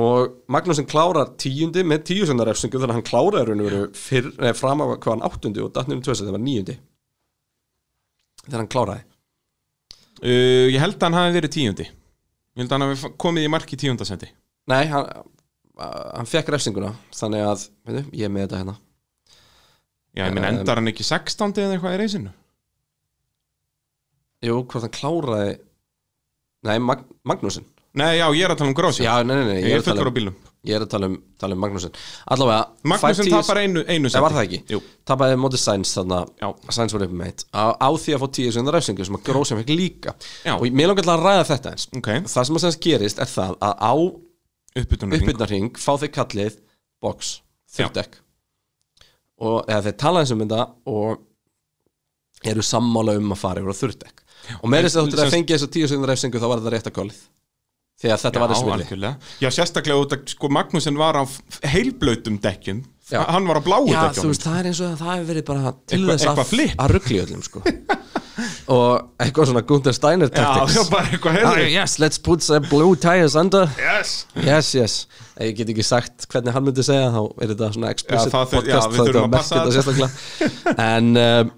[0.01, 3.69] og Magnúsin klárar 10 með 10 sem það refsingu þannig að hann kláraði raun og
[3.69, 6.79] veru fram af hvað hann 8 og datninu 2 það var 9
[8.47, 9.05] þegar hann kláraði.
[10.25, 11.91] Uh, Ég held að hann hafi verið tíundi
[12.55, 14.31] Ég held að hann hafi komið í mark í tíundasendi
[14.71, 15.09] nei, hann,
[15.81, 18.77] hann fekk refsinguna þannig að, veitu, ég er með þetta hérna.
[20.15, 21.59] Já, ég minn endar hann ekki 16.
[21.59, 22.35] eða eitthvað í reysinu
[24.45, 25.55] jú, hvort hann kláraði
[26.69, 29.59] nei, Mag Magnúsin Nei, já, ég er að tala um Grósja já, nei, nei, nei,
[29.61, 31.57] Ég ég er að tala fullur á um, bílum ég er að tala um, tala
[31.57, 31.93] um Magnúsin
[32.35, 32.63] allavega,
[32.93, 34.61] Magnúsin 5-10 tapar einu, einu Nei, var það ekki?
[34.75, 37.45] Jú, tapaði mótið Sainz þannig að Sainz var upp með eitt.
[37.53, 40.15] Á, á því að fá tíu sem það refsingu sem að Grósjan fekk líka.
[40.47, 40.55] Já.
[40.57, 43.57] og mér langar að ræða þetta eins ok, það sem að sem gerist er það
[43.61, 43.93] að á
[44.75, 46.59] uppbytunar uppbytnarhing fá þeir kallið
[47.05, 47.35] box,
[47.69, 47.85] Já.
[47.85, 48.21] þurrdekk
[49.45, 51.23] og eða þeir tala eins um þetta og
[52.51, 54.21] eru sammála um að fara yfir á þurrdekk
[54.61, 56.73] og með þess að þú sem- fengi þess að tíu sem refsingu þá var þetta
[56.75, 57.21] rétt að kólið
[58.13, 59.17] að þetta var þess vilji algjörlega.
[59.41, 61.25] Já, sérstaklega út að sko Magnúsin var á
[61.73, 62.85] heilblautum dekkjum.
[63.11, 63.21] Já.
[63.29, 65.29] Hann var á bláu Já, þú dekkjum veist, það er eins og að það hefur
[65.33, 67.63] verið bara til Eitthvað- þess eitthvað að, að ruggli öllum sko.
[68.75, 70.77] og eitthvað svona Gunther Steiner Já, tactics.
[70.79, 73.69] já, bara eitthvað Ah, heyrði yes, let's put some blue tires under.
[73.79, 74.15] Yes.
[74.41, 74.97] Yes, yes.
[75.39, 78.47] Ég get ekki sagt hvernig hann myndi segja þá er þetta svona explicit Já, það
[78.47, 80.89] já, podcast við þá þurfum þetta að passa merkir þetta sérstaklega.
[80.89, 81.53] En um,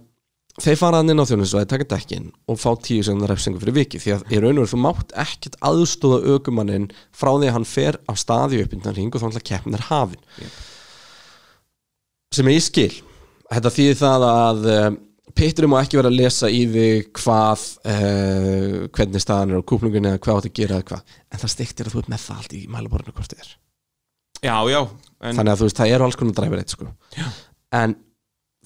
[0.63, 4.01] þeir fara hann inn á þjónusvæði, taka dekkin og fá tíu sekundar refsingu fyrir viki
[4.01, 7.69] því að í raun og veru þú mátt ekkert aðstóða aukumannin frá því að hann
[7.69, 10.23] fer af staði uppindan hring og þá ætla keppnin er hafin.
[12.35, 12.93] Sem ég skil.
[13.51, 14.89] Þetta þýðir það að uh,
[15.37, 20.15] Pitturum má ekki vera að lesa í þig hvað uh, hvernig staðan er á kúplungunni
[20.15, 21.17] eða hvað átt að gera eða hvað.
[21.29, 23.53] En það stiktir að þú ert með það allt í mælaborinu hvort þið er.
[24.45, 24.81] Já, já
[25.21, 26.89] en, þannig að þú veist, það eru alls konar dræfirreitt sko.
[27.77, 27.95] en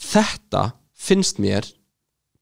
[0.00, 0.62] þetta
[1.00, 1.68] finnst mér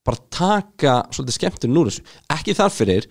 [0.08, 2.06] bara taka svolítið skemmtun úr þessu.
[2.36, 3.10] Ekki þar fyrir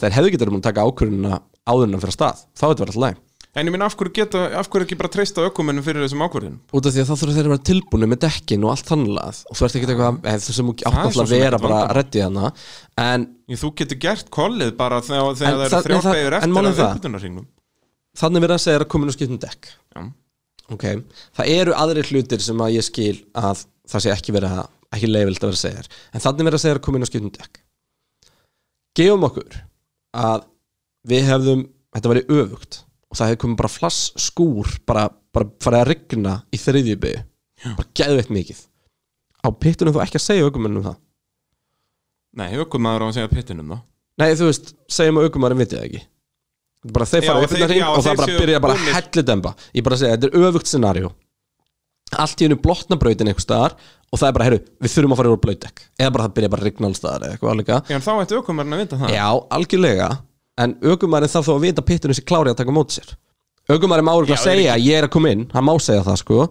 [0.00, 2.46] þeir hefðu getur að taka ákvörðuna áður en að fyrir stað.
[2.54, 3.26] Þá er þetta verið alltaf læg
[3.58, 6.58] en ég minn af hverju geta Af hverju ekki bara treysta ökumennum fyrir þessum ákvörðunum?
[6.70, 9.18] Út af því að þá þurfa þeir að vera tilbúinu með dekkin og allt þannig
[9.18, 11.96] og þú ert ekki eitthvað þú sem átt alltaf að vera bara vandamál.
[11.98, 12.52] reddið hana.
[12.96, 16.70] En Ég, Þú getur gert kollið bara þegar, En þegar það eru en en eftir
[16.70, 17.46] að það- uppbytunarringnum
[18.20, 19.68] þannig verið að segja að komin og skiptum dekk.
[19.96, 20.12] Já,
[20.70, 21.02] okay.
[21.34, 25.38] það eru aðrir hlutir sem að ég skil að það sé ekki vera ekki leifild
[25.40, 27.60] að vera að segja þér en þannig verið að segja að komin og skiptum dekk.
[28.98, 29.58] Gefum okkur
[30.20, 30.46] að
[31.10, 32.80] við hefðum þetta væri öfugt
[33.10, 37.26] og það hefði komið bara flass skúr bara, bara farið að rigna í þriðju byggu
[37.76, 38.60] bara geðveitt mikið.
[39.40, 40.98] Á pittunum þú ekki að segja aukumennum það?
[42.40, 43.78] Nei, ökumæður á að segja pittinum þá.
[44.20, 46.02] Nei, þú veist, segjum að aukumærin vitið það ekki.
[46.94, 48.94] Bara þeir fara innan hring já, og það bara byrja bara búnir.
[48.96, 49.52] hellidemba.
[49.76, 51.10] Ég bara segja, þetta er öfugt scenarió
[52.18, 53.76] allt í hennu blotnabrautin einhver staðar
[54.10, 56.52] og það er bara, heyrðu, við þurfum að fara yfir blöytek eða bara það byrja
[56.54, 59.00] bara að rigna alls staðar eða eitthvað alveg Já, en þá ætti ökumærin að vita
[59.00, 59.14] það.
[59.14, 59.26] Já,
[59.58, 60.08] algjörlega
[60.60, 63.12] en aukumærin þarf þó að vita pittunum sér klári að taka á móti sér.
[63.70, 66.48] Aukumærin má örgulega þeir segja, ég er að koma inn hann má segja það, sko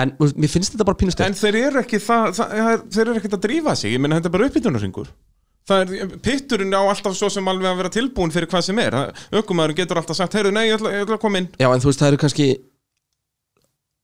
[0.00, 3.18] en mér finnst þetta bara pínu En stert þeir eru ekki það, það, þeir eru
[3.20, 5.12] ekkert að drífa sig, ég meina þetta er bara uppbytunarringur
[5.68, 8.96] Það er, pitturinn á alltaf svo sem alveg að vera tilbúin fyrir hvað sem er.
[9.30, 11.46] Ökumæðurinn getur alltaf sagt, heyrðu, nei, ég ætla, ég ætla að koma inn.
[11.54, 12.46] Já, en þú veist, það eru kannski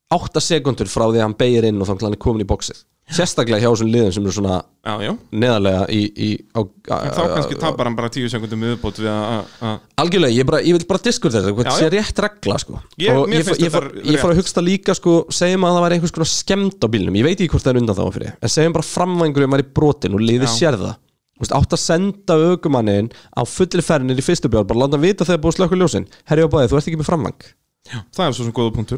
[0.09, 2.85] 8 sekundur frá því að hann beigir inn og þá hann er komin í bóksið
[3.09, 4.55] sérstaklega hjá þessum liðum sem eru svona
[4.85, 9.09] Já, já, neðarlega í, í á, þá kannski tapar hann bara tíu sekundum viðbót við
[9.09, 12.77] að- algjörlega, ég, bara, ég vil bara diskur þetta Já, sé rétt regla sko.
[13.01, 16.29] Ég- ég, ég, fór, þetta að hugsta líka sko, segjum að það væri einhvers konar
[16.29, 17.17] skemmt á bílnum.
[17.17, 20.13] Ég veit ekki hvort það er undan þá fyrir en segjum bara framvængurinn væri brotin
[20.13, 20.95] og liði sér það.
[21.49, 25.41] Átt að senda aukumannin á fullir ferðinir í fyrstu björn bara láta hann vita þegar
[25.47, 26.05] búið slökkur ljósin.
[26.29, 27.41] Herri á bæði, þú ert ekki með framvæng.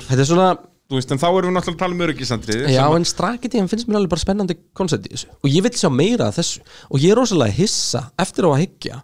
[0.03, 0.47] Þetta er svona,
[0.91, 3.69] Þú veist, en þá erum við náttúrulega að tala um öryggisandrið já en strakkiti hann
[3.71, 5.29] finnst mér alveg bara spennandi koncept í þessu.
[5.39, 6.59] Og ég vil sjá meira af þessu.
[6.91, 8.97] Og ég er rosalega hissa eftir á að hyggja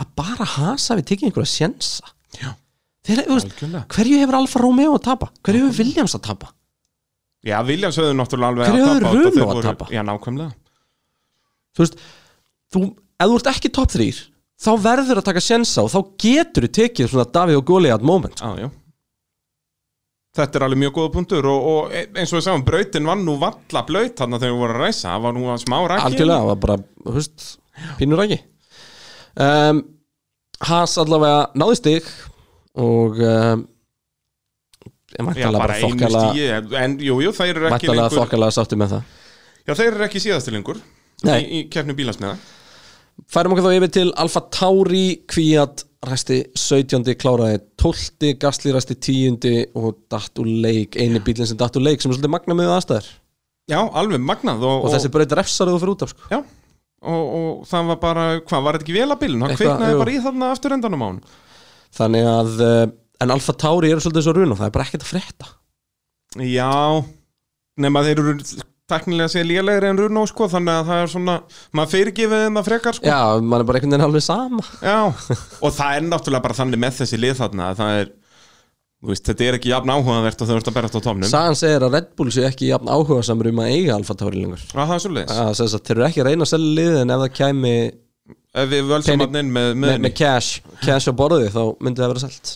[0.00, 2.14] að bara hasa við tekið einhverja sjensa.
[2.40, 2.54] Já,
[3.04, 3.52] Þeir, veist,
[3.92, 5.28] hverju hefur Alfa Romeo að tapa?
[5.44, 6.52] Hverju hefur Williams að tapa?
[7.44, 9.88] Já, Williams höfðu náttúrulega alveg Hverju að tapa af Renault þeir að tapa?
[9.92, 10.54] Já, nákvæmlega.
[11.76, 12.00] Þú veist,
[12.72, 12.86] þú,
[13.20, 14.08] ef þú ert ekki top 3
[14.64, 18.40] þá verður að taka sjensa og þá getur þú tekið svona Davíð og Goliath moment
[18.40, 18.68] Já, já
[20.34, 23.36] Þetta er alveg mjög góða punktur og, og eins og við sagum, brautin var nú
[23.38, 26.38] valla blaut þarna þegar við vorum að ræsa, það var nú að smá rækki Algjörlega,
[26.40, 26.76] það var bara,
[27.18, 27.44] veist,
[28.00, 28.40] pínur ekki
[29.44, 29.82] um,
[30.64, 32.10] Haas allavega náði stig
[32.82, 33.62] og um,
[35.14, 38.96] ég mæntalega bara bara þokkala En jú, jú, þeir eru ekki lengur þokkala sátti með
[38.96, 39.14] það.
[39.64, 40.82] Já, þeir eru ekki síðasti lengur
[41.24, 41.38] Nei.
[41.38, 42.34] í, í keppni bílasmiða
[43.30, 47.06] Færum okkur þá yfir til Alfa Tauri Kvíat ræsti 17.
[47.20, 48.34] kláraði 12.
[48.40, 49.62] Gasly ræsti 10.
[49.78, 52.74] og datt úr leik eini bílinn sem datt úr leik sem er svolítið magna með
[52.74, 53.08] aðstæður
[53.70, 56.26] Já, alveg magnað og, og, þessi braut refsar þú fyrir út af sko.
[56.28, 56.42] Já,
[57.08, 59.40] og, og það var bara, hvað, var þetta ekki vel að bílun?
[59.40, 60.02] Það Eitthvað, kveiknaði jú.
[60.02, 61.22] bara í þarna aftur endanum á hann
[61.94, 62.84] þannig að uh,
[63.24, 65.50] en Alfa Tauri eru svolítið svo run og það er bara ekkert að frétta
[66.44, 66.70] Já,
[67.80, 68.36] nema þeir eru
[68.90, 71.36] teknilega sé lélegri en Runo sko, þannig að það er svona
[71.76, 73.08] maður fyrirgefið þeim að frekar sko.
[73.08, 74.66] Já, mann er bara einhvern veginn alveg sama.
[74.84, 74.98] Já,
[75.64, 78.12] og það er náttúrulega bara þannig með þessi lið þarna að það er,
[79.08, 81.86] veist, þetta er ekki jafn áhugavert og þau ert að berast á tómnum Sagan segir
[81.88, 84.64] að Red Bull sé ekki jafn áhuga samur um að eiga Alfa Tauri lengur.
[84.68, 87.24] Já, það er svo leiðis það eru ekki að reyna að selja liðið en ef
[87.24, 87.74] það kæmi
[88.54, 92.00] Ef við völsum hann inn með, með, með, með cash, cash á borði þá myndi
[92.04, 92.52] það vera selt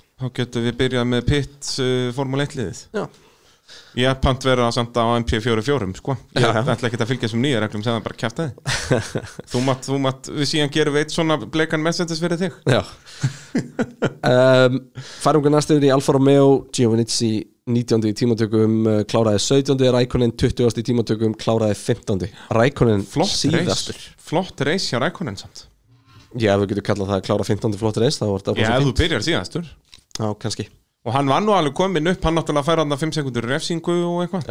[3.69, 4.09] þá getum við byrjað með pitt uh, Formule 1 liðið Já.
[4.09, 6.63] Ég er pant vera samt á MP44 sko Ég Já, já.
[6.73, 8.41] ætla ekki að fylgja sem nýja reglum sem það bara kjæft
[9.53, 12.83] þú mátt, þú mátt, við síðan gerum við eitt svona bleikan messages fyrir þig Já
[14.29, 14.81] um,
[15.23, 17.33] Færum við næstu yfir í Alfa Romeo Giovinazzi
[17.69, 18.07] 19.
[18.09, 19.83] í tímatökum uh, kláraði 17.
[19.93, 20.79] Rækonin 20.
[20.81, 22.29] í tímatökum kláraði 15.
[22.57, 23.99] Rækonin Flott síðastur
[24.29, 25.67] flott reis hjá Rækonen samt
[26.37, 27.79] Já, ef við getum kallað það að klára 15.
[27.81, 29.69] flott þetta Já, ef þú byrjar síðastur
[30.19, 30.69] Já, kannski
[31.09, 33.95] Og hann var nú alveg komin upp, hann náttúrulega fær hann að 5 sekundur refsingu
[34.05, 34.51] og eitthvað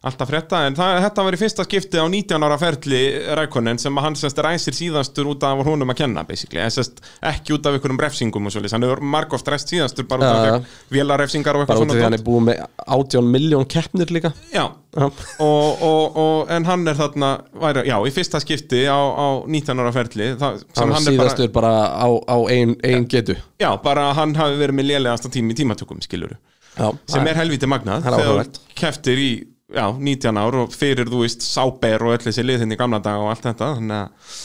[0.00, 3.00] alltaf frétta en það, þetta var í fyrsta skipti á 19 ára ferli
[3.36, 7.02] Rækonen sem að hann sérst ræsir síðastur út af húnum að kenna basically, en sérst
[7.28, 10.48] ekki út af einhverjum refsingum og svolítið, hann hefur margóft ræst síðastur bara út af
[10.48, 12.62] ja, vélarefsingar og bara eitthvað út af því hann er búið með
[12.96, 14.32] 18 miljón keppnir líka.
[14.54, 14.64] Já,
[14.96, 17.30] og, og, og, en hann er þarna
[17.60, 21.20] væri, já, í fyrsta skipti á, á 19 ára ferli það, hann hann er er
[21.20, 23.36] bara, síðastur bara, á, á ein, ein getu.
[23.60, 26.40] Já, bara hann hafi verið með lélegasta tími í tímatökum, skiluru
[26.78, 29.30] Já, sem er helviti magnað er þegar þú keftir í
[29.74, 33.24] já, 19 ár og fyrir, þú veist, sáber og öll þessi liðinn í gamla daga
[33.24, 34.38] og allt þetta þannig að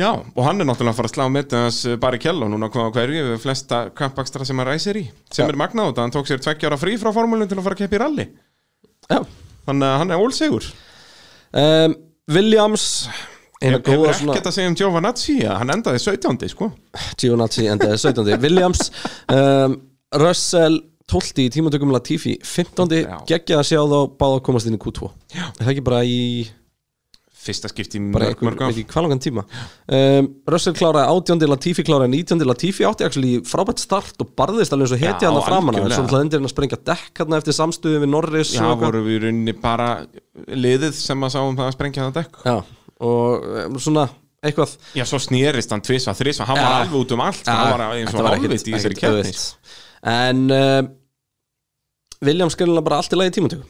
[0.00, 2.52] já, og hann er náttúrulega að fara að slá með þess bara í kjell og
[2.52, 5.48] núna hvað á hverju við flesta kampakstra sem hann ræsir í sem Já.
[5.48, 7.98] er magnað út, hann tók sér tveggjára frí frá formúlun til að fara að keppa
[7.98, 8.28] í rally
[9.10, 9.20] Já.
[9.66, 10.70] þannig að hann er ólsegur
[11.64, 11.98] um,
[12.30, 12.86] Williams
[13.60, 16.48] Hefur góða ekkert svona að segja um Giovanazzi að hann endaði 17.
[16.54, 16.70] sko
[17.20, 18.30] Giovinazzi endaði 17.
[18.40, 18.86] Williams
[19.34, 19.74] um,
[20.22, 20.78] Russell
[21.10, 21.42] 12.
[21.44, 22.96] í tímatökum Latifi 15.
[23.02, 23.18] Já.
[23.28, 25.44] geggja að sjá þá báða að komast inn í Q2 Já.
[25.50, 26.18] er það ekki bara í
[27.40, 31.44] fyrsta skipti bara mörg, einhver, ekki hvað langan tíma um, Russell kláraði 18.
[31.48, 32.44] Latifi kláraði 19.
[32.48, 35.86] Latifi átti actually frábært start og barðist alveg eins og heti hann að framan hann
[35.86, 36.02] algjörlega.
[36.02, 39.16] svo hlaði endur hann að sprengja dekk hann eftir samstöðu við Norris Já, voru við
[39.16, 39.88] í rauninni bara
[40.52, 42.56] liðið sem að sáum það að sprengja það dekk Já,
[43.08, 44.06] og um, svona
[44.44, 47.86] eitthvað Já, svo snýrist hann tvisa, þrisa, hann var alveg út um allt hann var
[47.96, 49.44] eins og hálfitt í þessari auðvelt.
[50.10, 50.78] En uh,
[52.24, 53.66] Williams skilur bara allt í lagi tímatökum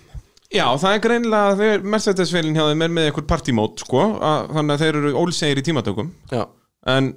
[0.50, 4.72] Já, það er greinilega, þeir Mercedes-félin hjá þeim er með einhver partymót, sko að, þannig
[4.74, 6.42] að þeir eru ólsegir í tímatökum Já,
[6.90, 7.12] en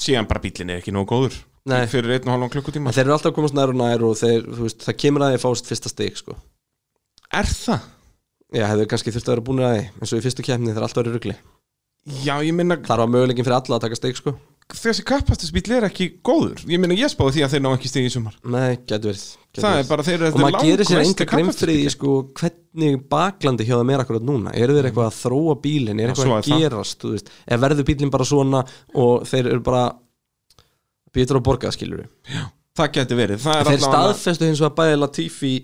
[0.00, 1.38] síðan bara bílinn er ekki nógu góður
[1.70, 1.86] Nei.
[1.88, 4.18] fyrir einn og halvan klukkutíma en þeir eru alltaf að komast nær og nær og
[4.20, 6.36] þeir, þú veist, það kemur að þeir fást fyrsta stig sko.
[7.40, 7.88] Er það?
[8.50, 10.86] Já, hefur kannski þurft að vera búin að því eins og í fyrstu keppni þeir
[10.86, 11.36] alltaf verið rugli
[12.24, 14.32] Já, ég minna, Þar var möguleikin fyrir alla að taka stig sko.
[14.76, 16.60] Þessi kappastusbíl er ekki góður.
[16.70, 18.34] Ég minna, ég spáði því að þeir ná ekki stig í sumar.
[18.44, 21.26] Nei, getur verið getur Það er bara, þeir eru Og maður gerir sér enga því
[21.32, 21.94] kappakstursbíllinn.
[21.96, 24.54] sko, hvernig baklandi hjá þeim er akkurat núna.
[24.54, 26.62] Eru þeir eitthvað að þróa bílinn, er Já, eitthvað svo að er það.
[26.64, 28.62] gerast þú veist, eða verður bílinn bara svona
[28.94, 29.84] og þeir eru bara
[31.14, 32.04] býtur á borgað skilur
[32.78, 35.54] Það geti verið, það er þeir allavega- staðfestu hins vegar bæði Latifi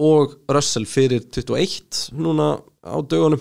[0.00, 2.50] og Russell fyrir 21 núna
[2.84, 3.40] á dögunum.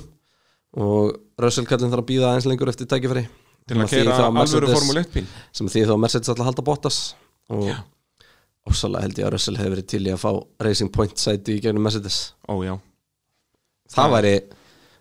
[0.80, 3.26] Og Russell kallin þarf að býða eins lengur eftir tækifæri
[3.70, 5.26] til að keira það alvöru Formule 1 bíl.
[5.60, 7.00] sem því þá Mercedes alltaf halda Bottas.
[7.50, 7.72] Og
[8.70, 10.32] ósalega held ég að Russell hefur verið til í að fá
[10.68, 12.20] Racing Point sæti í gegnum Mercedes.
[12.50, 12.76] Ó já.
[13.94, 14.34] Það væri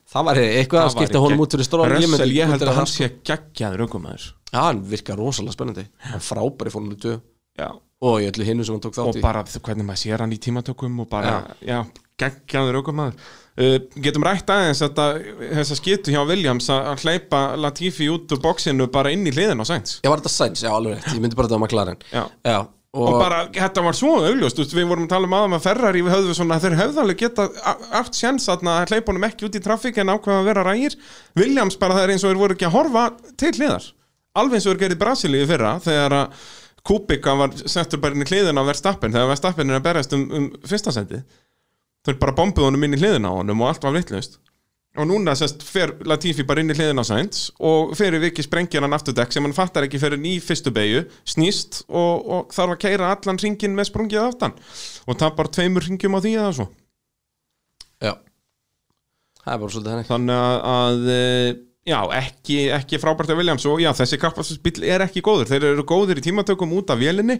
[0.09, 2.89] það væri eitthvað að Það skipta honum út fyrir stóran Russell, ég held að hann
[2.89, 3.03] sko.
[3.03, 5.85] sé geggjaður aukumæður já, hann virkar rosalega spennandi.
[6.09, 7.19] Hann frábæri fórnum 2
[7.59, 7.69] Já.
[8.01, 9.23] Og í öllu hinnu sem hann tók og þátt í.
[9.25, 11.83] bara þ- hvernig maður sér hann í tímatökum og bara, já,
[12.23, 13.15] geggjaður aukumæður
[13.59, 15.07] uh, getum rætt aðeins þetta,
[15.59, 19.63] þessa skitu hjá Williams að að hleypa Latifi út úr bóksinu bara inn í hliðin
[19.63, 19.99] á Sainz?
[20.05, 22.03] Ég var þetta Sainz, já alveg rétt, ég myndi bara þetta á McLaren.
[22.13, 22.25] Já.
[22.49, 22.59] já,
[22.99, 26.15] og, bara, þetta var svo augljóst við vorum að tala um aðeins að Ferrari við
[26.17, 29.59] höfðum svona, þeir höfðu alveg geta a- haft sjans þarna að hleypa honum ekki út
[29.59, 30.97] í trafík en ákveða að vera rægir.
[31.39, 33.05] Williams bara það er eins og þeir voru ekki að horfa
[33.39, 33.91] til hliðar.
[34.39, 36.47] Alveg eins og þeir gerði í Brasilíu í fyrra þegar að
[36.89, 40.23] Kubica var settur bara inn í hliðina á Verstappen þegar Verstappen er að berast um,
[40.33, 40.95] um fyrsta
[42.07, 44.39] þeir bara bombuð honum inn í hliðina á honum og allt var vitlaust.
[44.99, 48.83] Og núna sest, fer Latifi bara inn í hliðina á Sainz og fyrir viki sprengir
[48.83, 52.83] hann afturdekk sem hann fattar ekki fyrir ný fyrstu beigju snýst og, og þarf að
[52.87, 54.57] keira allan ringin með sprungið aftan
[55.07, 56.69] og tapar tveimur ringjum á því eða svo.
[58.03, 58.15] Já.
[59.45, 61.49] Það er bara svolítið henni þannig að, að eh,
[61.89, 65.53] já, ekki, ekki frábært af Williams og já, þessi kappastarsbíl er ekki góður.
[65.53, 67.39] Þeir eru góðir í tímatökum út af vélinni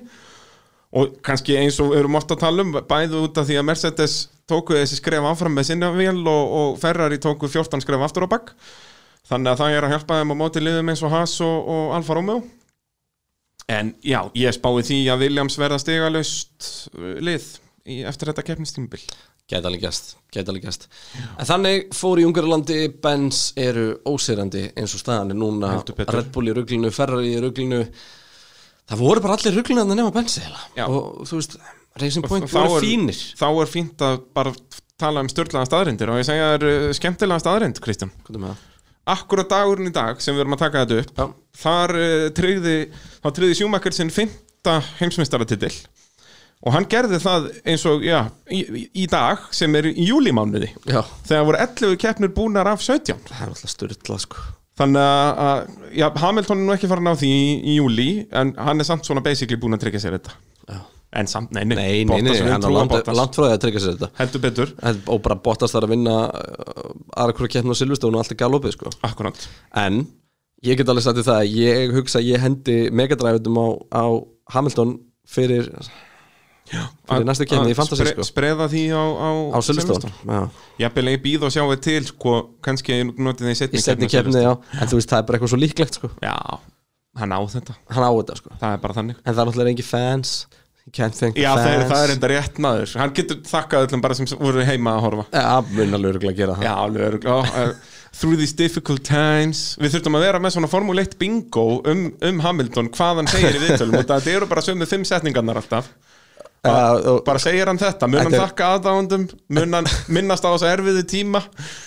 [0.97, 3.67] og kannski eins og við erum ofta að tala um bæði út af því að
[3.69, 4.19] Mercedes
[4.49, 8.33] tóku þessi skref áfram með sinna vél og, og Ferrari tóku 14 skref aftur á
[8.33, 8.55] bakk
[9.29, 11.97] þannig að það er að hjálpa þeim á móti liðum eins og Haas og, og
[11.99, 12.43] Alfa Romeo.
[13.69, 17.49] En já, ég spái því að Williams verða stigalust lið
[17.85, 19.03] í, eftir þetta keppnistímabil.
[19.49, 20.83] Gæti alveg gæst, gæti alveg gæst
[21.41, 25.75] En þannig fór í Ungarlandi Benz eru ósýrandi eins og staðan er núna.
[25.85, 27.83] Red Bull í ruglinu, Ferrari í ruglinu
[28.89, 31.59] Það voru bara allir ruglinu að nema eða og þú veist,
[32.01, 33.19] Racing Point voru er- fínir.
[33.37, 34.53] þá er fínt að bara
[34.99, 38.13] tala um störlaðan staðrindir og ég segja það er skemmtilega staðrind, Kristján?
[39.09, 41.27] Akkurat dagurinn í dag sem við erum að taka þetta upp Já,
[41.63, 42.75] þar uh, tryggði
[43.23, 45.73] þá tryggði Sjúmakar sinn fymta heimsmeistaratitil
[46.67, 48.19] og hann gerði það eins og, já,
[48.51, 50.73] í, í- dag sem er í júlimánuði
[51.29, 54.43] þegar voru 11 keppnir búnar af 17 það er alltaf styrla sko
[54.79, 55.65] þannig að,
[55.99, 58.09] já, Hamilton er nú ekki farin á því í, í júli
[58.41, 60.37] en hann er samt svona basically búin að tryggja sér þetta.
[60.69, 60.79] Já.
[61.19, 64.11] en samt, nei, nei, Nei, nei, hann er frá því að tryggja sér þetta.
[64.21, 64.75] Heldur betur,
[65.09, 68.41] Og bara Bottas þarf að vinna uh, aðra hverju keppn á Silvestónu og allt er
[68.43, 68.93] galopið sko.
[69.09, 69.49] Akkurat
[69.85, 70.03] En
[70.67, 74.05] ég get alveg sagt þér það að Ég hugsa að ég hendi megadræfitum á, á
[74.53, 74.99] Hamilton
[75.29, 75.73] fyrir
[76.69, 78.27] fyrir næstu kemni í Fantasí spre, sko.
[78.29, 80.41] Spreða því á Á, á Sölustofan já.
[80.85, 84.45] Jafnvel ég býð og sjáu til sko, kannski notið það í í setni setni kemni,
[84.45, 84.53] já.
[84.79, 86.13] En þú veist, það er bara eitthvað svo líklegt sko.
[86.25, 86.37] Já,
[87.19, 87.77] hann á þetta.
[87.97, 88.57] Hann á þetta sko.
[88.61, 89.21] Það er bara þannig.
[89.25, 90.39] En það er náttúrulega engi fans.
[90.89, 92.93] Já, það er, það er enda rétt maður.
[92.97, 95.25] Hann getur þakkað öllum bara sem voru heima að horfa.
[95.35, 96.65] Já, mun alveg örgulega að gera það.
[96.65, 97.43] Já, alveg örugglega.
[97.45, 99.77] Já, uh, Through these difficult times.
[99.79, 103.59] Við þurftum að vera með svona Formule 1 bingo um, um Hamilton, hvað hann segir
[103.59, 103.99] í viðtölum.
[104.01, 105.93] Og það eru bara sömu fimm setningarnar alltaf
[106.67, 109.87] Og- Bara segir hann þetta, mun hann Þetta þakka aðdáðundum mun hann
[110.17, 111.41] minnast á þessu erfiði tíma.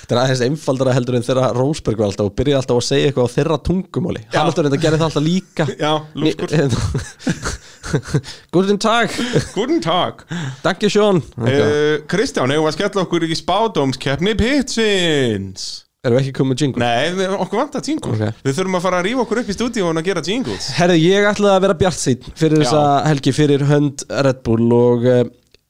[0.06, 3.10] Þetta er aðeins einfaldara heldur en þeirra Rósberg var alltaf og byrjaði alltaf að segja
[3.12, 4.24] eitthvað á þeirra tungumáli.
[4.32, 4.40] Já.
[4.40, 5.68] Hamilton þetta gerði það alltaf líka.
[5.76, 6.56] Já, lúskur,
[8.56, 9.10] Guten Tag,
[9.56, 10.22] guten tag.
[10.64, 15.66] Danke sjón uh, Kristján, hefur að skella okkur í spádómskeppni Pitsins
[16.02, 16.82] Erum við ekki komið með jingle?
[16.82, 18.12] Nei, okkur vantar jingle.
[18.16, 18.38] Ok.
[18.48, 20.70] Við þurfum að fara að rífa okkur upp í stúdíu og gera jingles.
[20.74, 25.04] Herði, ég ætlaði að vera bjart sín fyrir þessa helgi fyrir hönd Red Bull og
[25.06, 25.20] uh,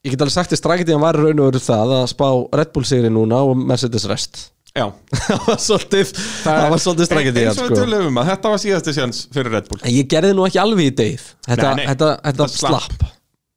[0.07, 2.23] ég get alveg sagt þér strækit í hann var raun og veru það að spá
[2.61, 4.39] Red Bull sigri núna og Mercedes rest.
[4.71, 4.85] Já,
[5.27, 7.75] það var svolítið það var svolítið strækit í hann eins og sko.
[7.75, 9.81] við tölum um að þetta var síðasti sjans fyrir Red Bull.
[9.83, 11.89] En ég gerði nú ekki alveg í degið Þetta, Nei, nei.
[11.91, 13.03] þetta, þetta Það slapp.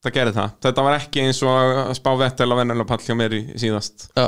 [0.09, 1.55] Það gerði það, þetta var ekki eins og
[1.85, 4.09] að spá vettel á vennilega pall hjá mér í síðast.
[4.19, 4.27] Já.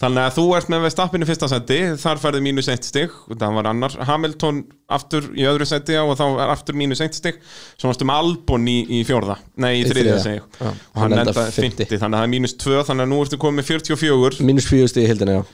[0.00, 3.56] Þannig að þú ert með Vestappin í fyrsta seti Þar færði mínus eitt stig Það
[3.58, 4.62] var annar Hamilton
[4.96, 7.38] aftur í öðru seti Og þá er aftur mínus eitt stig.
[7.76, 10.40] Svo varstu með Albon í, í fjórða Nei, í þriðja segi.
[10.42, 11.88] Og hann Hann endar endaði 50 fimmti.
[11.92, 15.04] Þannig að það er mínus 2 Þannig að nú ertu komið með 44 Mínus fjögusti
[15.04, 15.44] í hildina, já.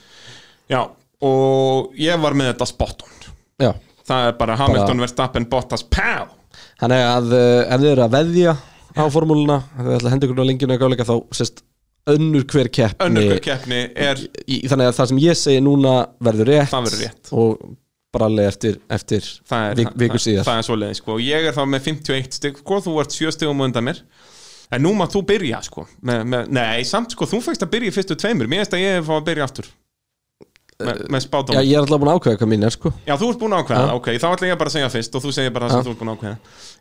[0.69, 0.81] Já,
[1.29, 3.31] og ég var með þetta spot on.
[3.59, 3.71] Já,
[4.09, 6.29] Það er bara Hamilton, Verstappen, Bottas, Pau
[6.79, 8.53] þannig að uh, ef þið eru að veðja
[8.95, 11.61] á formúluna ef þið ætla að henda ykkur á lengjuna í gáleika þá sérst
[12.07, 15.93] önnur hver keppni Önnur hver keppni er í, þannig að það sem ég segi núna
[16.23, 17.31] verður rétt, verður rétt.
[17.31, 17.61] og
[18.17, 21.15] alveg eftir, eftir er, vik, viku það, síðar það er svoleiðis sko.
[21.17, 24.01] og ég er þá með 51 stygg sko, þú ert 7 styggum undan mér
[24.73, 25.85] en nú maður þú byrja sko.
[26.01, 28.83] með, með, nei, samt sko, þú fækst að byrja í fyrstu tveimur mér finnst að
[28.85, 29.69] ég hef að byrja aftur
[30.79, 32.91] með, með spátum Já, já, ég er alltaf búin að ákveða hvað mín er sko
[32.95, 33.95] þú ert búin að ákveða, Já.
[33.99, 35.79] ok, þá ætla ég bara að segja fyrst og þú segir bara það Já.
[35.79, 36.37] sem þú ert búin að ákveða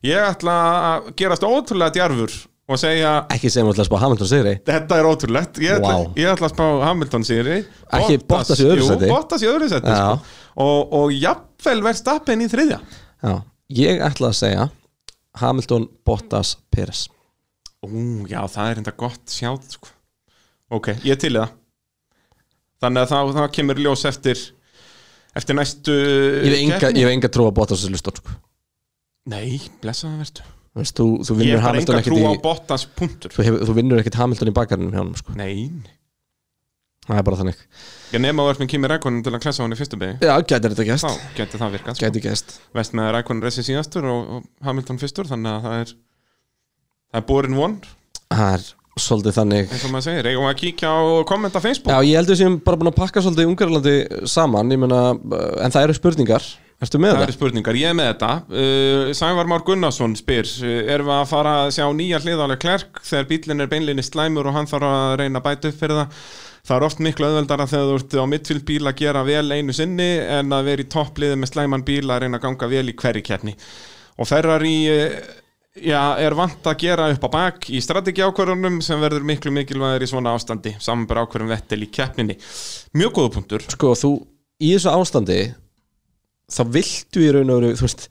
[0.08, 0.56] ég ætla
[0.88, 2.36] að gerast ótrúlega djarfur
[2.68, 6.16] og segja, Ekki segjum alltaf að spá Hamilton sigri þetta er ótrúlegt ég ætla, Vá.
[6.20, 7.54] ég ætla að spá Hamilton sigri
[7.98, 9.08] Ekki Bottas í öðru jú, sæti?
[9.12, 10.00] Bottas í öðru seti Já.
[10.02, 10.42] sko.
[10.64, 12.80] og, og jafnvel verð stappin í þriðja
[13.24, 13.32] Já,
[13.80, 14.66] ég ætla að segja
[15.38, 17.06] Hamilton, Bottas, Peres
[17.86, 19.92] Ú, já, það er enda gott sjátt sko.
[20.74, 21.54] Ok, ég er til það
[22.82, 24.44] Þannig að það, kemur ljós eftir
[25.38, 25.96] eftir næstu
[26.44, 28.36] Ég hef enga, trú á Bottas þessu lustur sko
[29.28, 32.88] Nei, blessa það verður veist, Þú, þú Ég hef bara enga trú á í Bottas
[32.98, 33.34] punktur.
[33.34, 35.36] Þú, þú vinnur ekkert Hamilton í bakarinn hjá hann sko.
[35.38, 35.70] Nei,
[37.08, 37.60] Það er bara þannig.
[38.12, 40.34] Ég nema að verð með Kimi Rækonin til að klessa hann í fyrstu begi Já,
[40.44, 42.56] gæti þetta Þá gæst geti það virkað sko.
[42.76, 45.94] Vest með Rækonin resi síðastur og, og Hamilton fyrstur Þannig að það er
[47.08, 47.78] það er borin von,
[48.28, 48.66] Það er
[48.98, 49.72] svolítið þannig.
[49.72, 51.00] Eins og maður segir Eigum við að kíkja á
[51.30, 51.92] kommenta á Facebook?
[51.94, 53.96] Já, ég heldur sem bara búin að pakka svolítið í Ungarlandi
[54.28, 55.02] saman, meina,
[55.62, 56.48] en það eru spurningar
[56.78, 57.34] Ertu með Það eru þetta?
[57.34, 58.32] spurningar, ég er með þetta.
[58.54, 63.00] Uh, Sævar Már Gunnarsson spyr uh, Erum við að fara að sjá nýja hliðálega klerk
[63.02, 66.22] þegar bílinn er beinlinni slæmur og hann þarf að reyna að bæta upp fyrir það?
[66.68, 69.74] Það er oft miklu auðveldara þegar þú ert á mittfylg bíl að gera vel einu
[69.74, 70.08] sinni
[70.38, 73.22] en að vera í toppliði með slæman bíl að reyna að ganga vel í hverri
[73.26, 73.54] keppni.
[74.18, 75.20] Og Ferrari uh,
[75.82, 80.10] já, er vant að gera upp á bak í strategiákvörðunum sem verður miklu mikilvægir í
[80.10, 80.76] svona ástandi.
[80.82, 82.38] Samanbara ákvörðum vettel í keppninni.
[82.98, 83.66] Mjög góða punktur.
[83.72, 84.12] Sko, þú,
[84.62, 85.40] í þessu ástandi
[86.52, 88.08] þá viltu í raun og veru, þú veist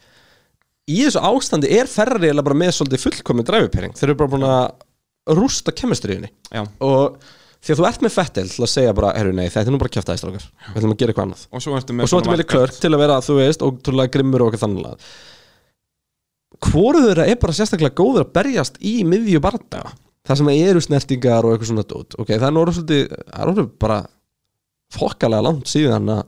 [0.88, 4.48] í þessu ástandi er Ferrari eiginlega bara með svolítið fullkomin dræfupering þeir eru bara búin
[4.48, 6.32] að rústa kemistriðinni
[6.84, 7.18] og
[7.58, 9.82] því að þú ert með Fettel til að segja bara, herru nei, þetta er nú
[9.82, 11.46] bara kjæftæðist okkar við ætlum að gera eitthvað annað.
[11.50, 14.52] Og svo ertu með og með klörk til að vera, þú veist, ótrúlega grimmur og
[14.52, 15.08] okkar þannig
[16.64, 19.92] hvoru þeirra er bara sérstaklega góður að berjast í miðju barndaga
[20.28, 22.16] það sem eru snertingar og eitthvað svona dót.
[22.18, 24.00] Ok, það er nú orðið bara
[24.96, 26.24] fokkalega langt síðan að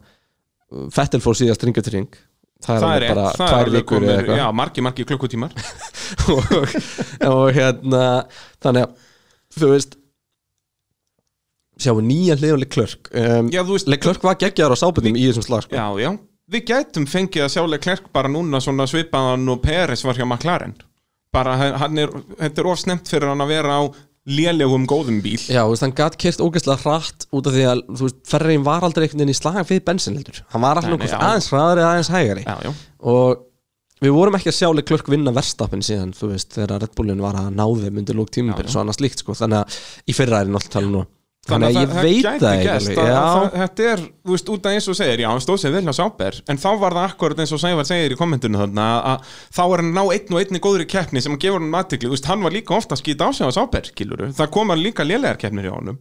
[0.94, 2.20] Fettel fór síðast ringa til ring
[2.64, 4.06] það er bara tvær vikur
[4.36, 5.54] já, margi, margi klukkutímar.
[6.34, 6.74] Og,
[7.30, 8.04] og hérna
[8.64, 9.04] þannig að
[9.60, 9.94] þú veist
[11.80, 13.52] sjáum nýja hliðanlega klörk um,
[13.94, 15.78] Leclerc var geggjaður á sábundum í þessum slag sko.
[15.78, 16.10] já, já.
[16.50, 20.74] Við gætum fengið að sjálega klerk bara núna svona svipaðan og Peres var hjá McLaren.
[21.30, 22.10] Bara hann er,
[22.40, 23.82] þetta er of snemt fyrir hann að vera á
[24.30, 25.40] lélegum góðum bíl.
[25.50, 28.66] Já, þú veist, hann gat kert ógeðslega hratt út af því að, þú veist, Ferrein
[28.68, 30.42] var aldrei einhvern veginn í slag við bensin heldur.
[30.54, 31.22] Hann var alltaf Nei, nei, nokkuð já.
[31.30, 31.50] aðeins
[31.90, 32.46] aðeins hægari.
[32.48, 32.74] Já, já,
[33.10, 33.46] Og
[34.06, 37.36] við vorum ekki að sjá Leclerc vinna verstappin síðan, þú veist, þegar Red Bullin var
[37.42, 38.30] að ná þeim undir lók
[38.70, 38.74] já.
[38.76, 39.36] svo annað slíkt, sko.
[39.42, 41.06] Þannig að í fyrra er náttúrulega tala nú
[41.48, 44.88] Þannig að ég veit gæti það að það- Þetta er, þú veist, út af eins
[44.92, 47.54] og segir Já, hann stóð sér vel hjá Sáber En þá var það akkurat eins
[47.56, 49.24] og Sævar segir í kommentunum þarna að
[49.56, 52.26] þá er hann ná einn og einni góðri keppni sem gefa hann aðtikli, þú veist,
[52.30, 55.38] hann var líka ofta að skýta á sig á Sáber, skiluru, það koma líka lélegar
[55.42, 55.98] keppnir hjá honum.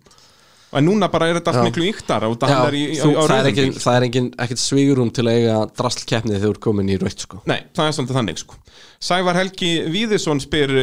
[0.77, 2.27] En núna bara er þetta allt miklu yktar
[2.69, 5.55] er í, í, á það er rauðum það er engin ekkert svigurum til að eiga
[5.81, 7.41] drastlkeppni þegar þú ert komin í rautt sko.
[7.49, 8.55] Nei, það er svolítið þannig sko.
[9.01, 10.77] Sævar Helgi Víðisson spyr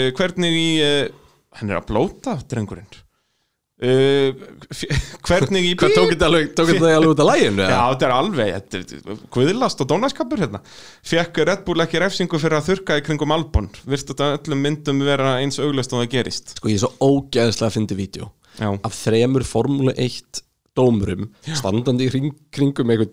[3.84, 4.30] uh,
[5.28, 7.30] hvernig í hann að blóta, drengurinn f- hvernig í Hvað tók þetta alveg, út af
[7.32, 7.66] læginu?
[7.66, 10.62] Já, þetta er alveg Guðlast og dónaskapur hérna.
[11.06, 13.70] Fekk Red Bull ekki refsingu fyrir að þurka í kringum Albon?
[13.90, 16.56] Virst þetta öllum myndum vera eins auglast og það gerist?
[16.60, 20.44] Sko ég er svo ógeðslega að fyndi vídeo Já, af þremur Formule 1
[20.76, 23.12] dómurum standandi í kring, kringum einhvern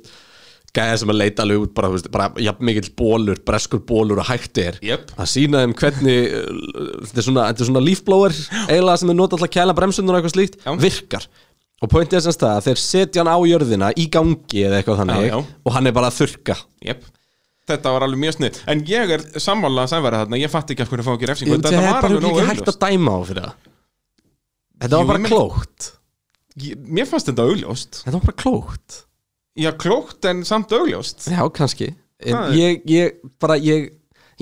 [0.77, 4.29] gæða sem að leita alveg út bara, veist, bara jafn mikill bólur, breskur bólur og
[4.31, 4.79] hægt er.
[4.85, 5.11] Jep.
[5.21, 6.61] að sína þeim hvernig uh,
[7.05, 8.37] þetta er svona, svona lífblóer
[8.71, 10.73] eiginlega sem er nota alltaf að kæla bremsunar og eitthvað slíkt Já.
[10.81, 11.27] virkar.
[11.83, 15.03] Og pointið er semst það að þeir setja hann á jörðina í gangi eða eitthvað
[15.03, 15.39] þannig Já, já.
[15.43, 16.57] og hann er bara að þurka
[16.89, 17.05] jep.
[17.73, 20.83] Þetta var alveg mjög snið En ég er sammála að sævara þarna Ég fatt ekki
[20.83, 21.59] af hverju fá ekki refsingu.
[21.61, 23.53] Þetta þetta var alveg nógu það.
[24.83, 25.93] Þetta var bara klókt.
[26.83, 28.01] Mér fannst þetta augljóst.
[28.03, 28.97] Þetta var bara klókt
[29.59, 31.27] Já, klókt en samt augljóst.
[31.29, 31.91] Já, kannski.
[32.23, 33.91] Það er- ég, ég, bara, ég,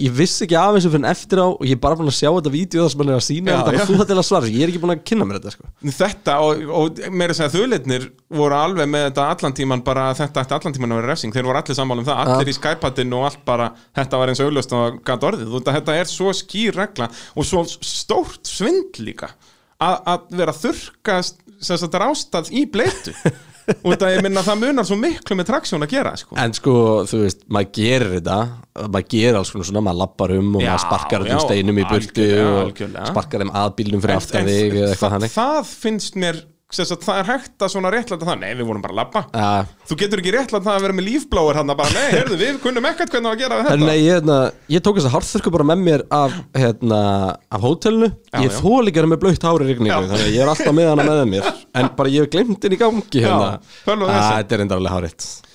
[0.00, 2.14] ég vissi ekki af þessu fyrir en eftir á og ég er bara búin að
[2.20, 4.20] sjá þetta vídeo það sem hann er að sína Já, þetta og þú þetta til
[4.20, 5.70] að svara ég er ekki búin að kynna mér þetta sko.
[5.98, 8.06] Þetta og, og meira að segja þauðleitnir
[8.38, 11.34] voru alveg með þetta allan tíman bara þetta ætti allan tíman að vera refsing.
[11.34, 14.44] Þeir voru allir sammála um það, allir í Skype-hattinn og allt bara þetta var eins
[14.46, 15.52] auðlust og gæt orðið.
[15.58, 19.32] Og þetta er svo skýr regla og svo stórt svindl líka
[19.80, 23.12] að, vera þurrka sem sagt rástað í bleitu
[23.84, 26.38] og ég minna það munar svo miklu með traksjón að gera sko.
[26.40, 26.74] en sko,
[27.10, 28.38] þú veist, maður gerir þetta
[28.86, 31.82] maður gerir alls konar svona, maður lappar um og Já, maður sparkar já, öllum steinum
[31.82, 32.82] í burtu og
[33.12, 36.42] sparkar þeim að bílnum fyrir aftan þig það, það finnst mér
[36.76, 38.38] sagt, það er hægt að svona réttlæta það.
[38.40, 39.22] Nei, við vorum bara að labba.
[39.34, 42.60] Uh, Þú getur ekki réttlætt það að vera með lífblóður hann bara, nei, heyrðu, við
[42.62, 43.88] kunnum ekkert hvernig að gera við þetta.
[43.90, 44.38] Nei, ég, hérna,
[44.76, 47.02] ég tók þess að hárþurku bara með mér af, hérna,
[47.50, 48.12] af hótelinu.
[48.30, 48.58] Já, Ég já.
[48.62, 49.98] þó líka með blöytt hári rigningu.
[49.98, 51.52] Þannig að ég er alltaf með hana með mér.
[51.74, 53.52] En bara ég hef glemt henni í gangi hérna.
[53.84, 54.10] þessu.
[54.40, 55.49] Þetta er háritt uh,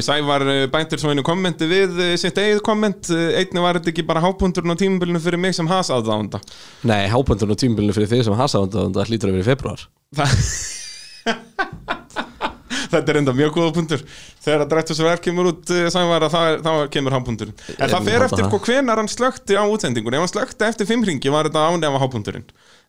[0.00, 3.10] Sævar uh, bæntir svo einu kommenti við uh, sitt eigið komment.
[3.12, 6.40] Einnig var þetta ekki bara hápunturinn á tímabilinu fyrir mig sem has aðdánda
[6.88, 9.80] Nei, hápöndun og tímbilinu fyrir því sem hasaðan Það hlýtur að vera í februar
[12.88, 14.02] Þetta er enda mjög góða punktur.
[14.40, 17.92] Þegar að drættu svo verð kemur út Sævar að það, þá kemur hápunturinn En Ég
[17.92, 21.04] það fer eftir að- sko hvenar hann slökti á útsendingun Ef hann slökti eftir fimm
[21.04, 22.46] ringi var þetta ánefa hápunturinn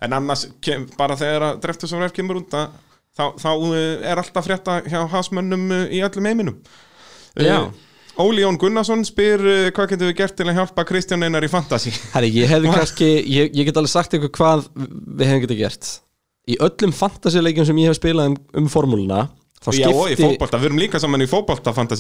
[0.08, 2.70] En annars kem, bara þegar að drættu svo verð kemur út að,
[3.18, 3.76] þá, þá uh,
[4.12, 6.60] er alltaf frétta hjá hasmönnum uh, í öllum heiminum.
[7.40, 7.68] Já.
[7.68, 7.86] Uh,
[8.20, 11.50] Óli Jón Gunnarsson spyr uh, hvað getum við gert til að hjálpa Kristján Einar í
[11.52, 15.62] Fantasí Herri, ég hefði kannski ég, ég get alveg sagt ykkur hvað við hefum getið
[15.64, 15.92] gert.
[16.50, 19.28] Í öllum fantasy-leikjum sem ég hef spilað um, um formúluna
[19.70, 21.28] Þá Já, og í skipti fótbolta, við erum líka saman í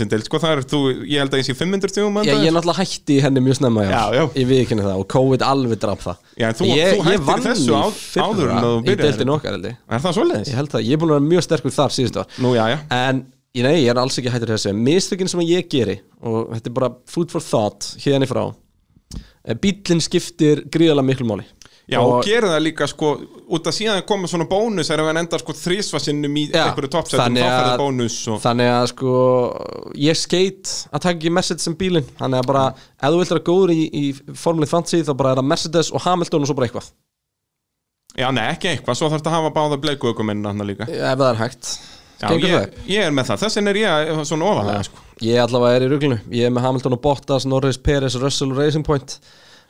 [0.09, 2.55] del, sko, það er þú, ég held að ég sé 500 stjúum Já, ég er
[2.55, 4.23] náttúrulega hætti henni mjög snemma já, Já, já.
[4.39, 6.17] Ég viðkynni það og COVID alveg draf það.
[6.39, 7.97] Já, en þú- ég, þú hættir þessu á-
[8.29, 9.57] áður en þú deildin okkar
[9.89, 10.47] Er það svoleiðis?
[10.49, 12.25] Ég held það, ég er búin að vera mjög sterkur þar síðust ár.
[12.39, 12.79] Nú, já, já.
[12.91, 13.25] En
[13.65, 14.73] nei, ég er alls ekki hættur þessu.
[14.73, 18.27] Mistökin sem ég geri Og þetta er bara food for thought Hérna
[21.89, 23.07] Já, og, gerir það líka, sko,
[23.49, 26.91] út að síðan koma svona bónus er ef hann endar, sko, þrísvarsinnum í Já, einhverju
[26.93, 28.39] toppsettum, þá færði að- bónus og...
[28.43, 29.13] Þannig að sko
[29.97, 32.05] Ég skeit að taka ekki Mercedes sem bílinn.
[32.19, 35.41] Þannig að bara, ef þú vilt vera góður í, í Formule Fantasy þá bara er
[35.41, 36.91] það Mercedes og Hamilton og svo bara eitthvað.
[38.19, 40.85] Já, nei, ekki eitthvað, svo þarf þetta að hafa báða bleiku ökuminn hann líka.
[40.89, 41.73] Ef það er hægt.
[42.19, 45.03] Já, ég, ég er með það, þess vegna er ég svona ofalega, sko.
[45.23, 48.59] Ég allavega er í ruglunu Ég er með Hamilton og Bottas, Norris, Perez, Russell og
[48.59, 49.15] Racing Point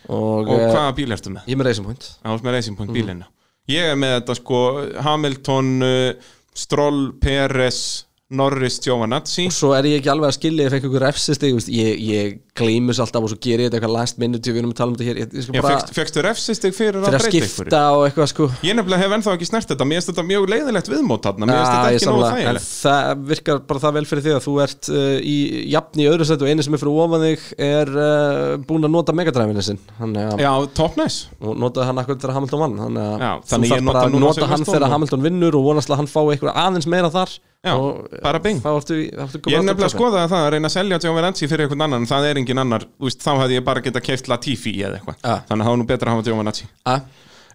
[0.08, 1.44] Og, Og eh, hvaða bíl ertu með?
[1.48, 2.78] Ég er með Racing Point var með Racing Mhm.
[2.78, 3.28] Point bílina
[3.70, 4.60] Ég er með þetta sko
[5.06, 6.14] Hamilton, uh,
[6.56, 11.02] Stroll, Perez Norris, Giovanazzi Og svo er ég ekki alveg að skilja Ég fekk ykkur
[11.06, 14.60] refsistig veist, Ég, ég gleymis alltaf og svo ger ég þetta eitthvað last minute Við
[14.62, 15.20] erum að tala um þetta hér.
[15.24, 17.50] Ég, ég Já, bara fegst, fegstu refsistig fyrir, fyrir að breyta einhverju?
[17.56, 18.48] skipta og eitthvað sko.
[18.66, 19.88] Ég nefnilega hef ennþá ekki snert þetta.
[19.90, 21.50] Mér finnst þetta mjög leiðilegt viðmót þarna.
[21.50, 22.30] Mér finnst Já, þetta ég ekki nógu sammála.
[22.30, 25.36] En þægilegt það virkar bara það vel fyrir því að þú ert uh, í
[25.74, 28.94] jafn í öðru sætt og eini sem er fyrir ofan þig er uh, búin að
[28.98, 29.82] nota megadræfinu sinn.
[30.00, 32.78] Þannig að Já, top nice og notaði hann akkur þegar Hamilton vann.
[32.86, 34.88] Þannig að Já, þú þannig ég þarf nota bara að núna nota hann Silverstone þegar
[34.90, 37.38] og- Hamilton vinnur og vonast að hann fái eitthvað aðeins meira þar.
[37.60, 38.62] Já, og bara bing.
[38.64, 40.44] þá ertu, þá ertu Ég er nefnilega að skoða það.
[40.46, 42.06] að reyna að selja Giovanazzi fyrir einhvern annan.
[42.08, 45.18] Það er engin annar, þú veist, þá hefði ég bara getað keift Latifi eða eitthvað.
[45.22, 45.36] Ja.
[45.46, 47.02] Þannig að það var nú betra að hafa Giovanazzi að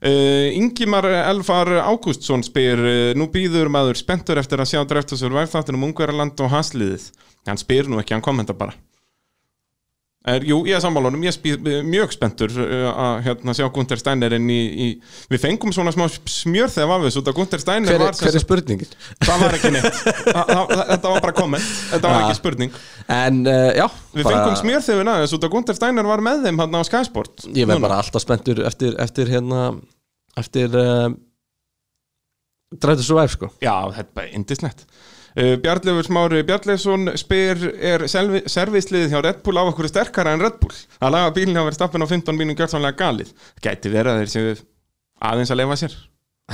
[0.04, 5.20] Uh, Ingimar Elfar Ágústsson spyr uh, Nú býður maður spenntur eftir að sjá Dreft og
[5.20, 7.06] Survive þáttunum Ungverjaland og hasliðið
[7.48, 8.74] Hann spyr nú ekki, hann kommenta bara
[10.24, 14.46] Er, jú, ég er sammálunum, ég er mjög spenntur uh, að hérna, sjá Gunther Steinerinn
[14.48, 14.86] í, í,
[15.28, 18.38] við fengum svona smá smjör þegar var við, að Gunther Steiner Hver, var er- hver
[18.38, 18.94] er spurningin?
[19.20, 19.98] það var ekki neitt.
[20.94, 22.22] Þetta var bara komment, þetta var Ja.
[22.30, 22.78] ekki spurning.
[23.18, 23.84] En uh, já
[24.16, 27.68] við fengum smjör þegar við að Gunther Steiner var með þeim hann á Skysport Ég
[27.68, 29.66] verð bara alltaf spenntur eftir, eftir hérna
[30.40, 31.10] Eftir uh,
[32.80, 33.52] Drætu svo væf sko.
[33.62, 34.86] Já, þetta er bara indislegt
[35.34, 40.74] Bjarlefur Smári Bjarlefsson spyr er servisliðið hjá Red Bull á okkur sterkara en Red Bull?
[41.02, 43.34] Að laga bílinn á verið stappin á 15 mínum gjörðsvanlega galið.
[43.64, 44.56] Gæti verið að þeir séu
[45.24, 45.96] aðeins að lefa sér.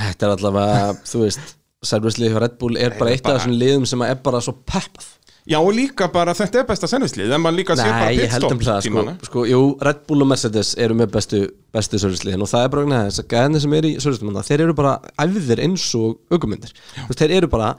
[0.01, 3.39] Þetta er allavega, þú veist Servisliði hjá Red Bull er bara er eitt af bara-
[3.41, 5.07] þessum liðum sem er bara svo peppað.
[5.49, 8.83] Já og líka bara þetta er besta servislið en maður líka sé bara um pitstop
[8.85, 11.39] sko, sko, Jú, Red Bull og Mercedes eru með bestu,
[11.73, 14.63] bestu servisliðin og það er bara vegna þess að gæðinni sem eru í servisliðin þeir
[14.67, 16.75] eru bara æfðir eins og aukumundir
[17.17, 17.71] Þeir eru bara,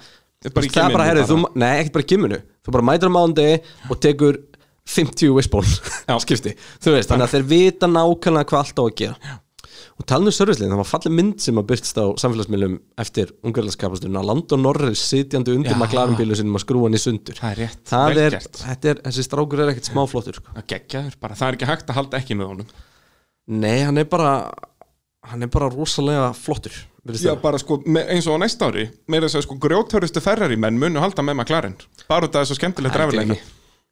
[0.51, 1.29] bara það er bara, bara.
[1.29, 3.47] þú, nei, ekkert bara gimminu þú bara mætir á mándi
[3.91, 4.41] og tekur
[4.89, 5.69] 50 wishbone
[6.25, 6.57] skipti.
[6.83, 9.17] Þú veist, þannig að þeir vita nákvæmlega hvað allt á að gera.
[9.23, 9.39] Já.
[9.99, 14.29] og talinu servisliðin, það var fallið mynd sem að byrst á samfélagsmiðlum eftir ungarlandskapasturinn að
[14.31, 15.79] Landon Norris sitjandi undir
[16.19, 17.39] bílu sinum að skrúa hann í sundur.
[17.39, 18.37] Það er rétt, það er,
[18.91, 20.55] er, þessi strákur er ekkert smáflottur sko.
[20.59, 22.73] Það er ekki hægt að halda ekki með honum.
[23.53, 24.33] Nei, hann er bara
[25.31, 29.27] hann er bara rosalega flottur Já bara sko, me- eins og á næsta ári meira
[29.27, 31.75] þess að sko grjóthörustu ferrari menn munu halda með McLaren.
[32.09, 33.41] Bara út af þessu skemmtilegt ekki.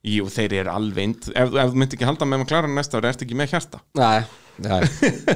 [0.07, 3.27] Jú, þeir eru alveg ef, ef þú myndi ekki halda með McLaren næsta ári ertu
[3.27, 3.81] ekki með hjarta?
[3.99, 4.23] Nei,
[4.63, 4.79] nei.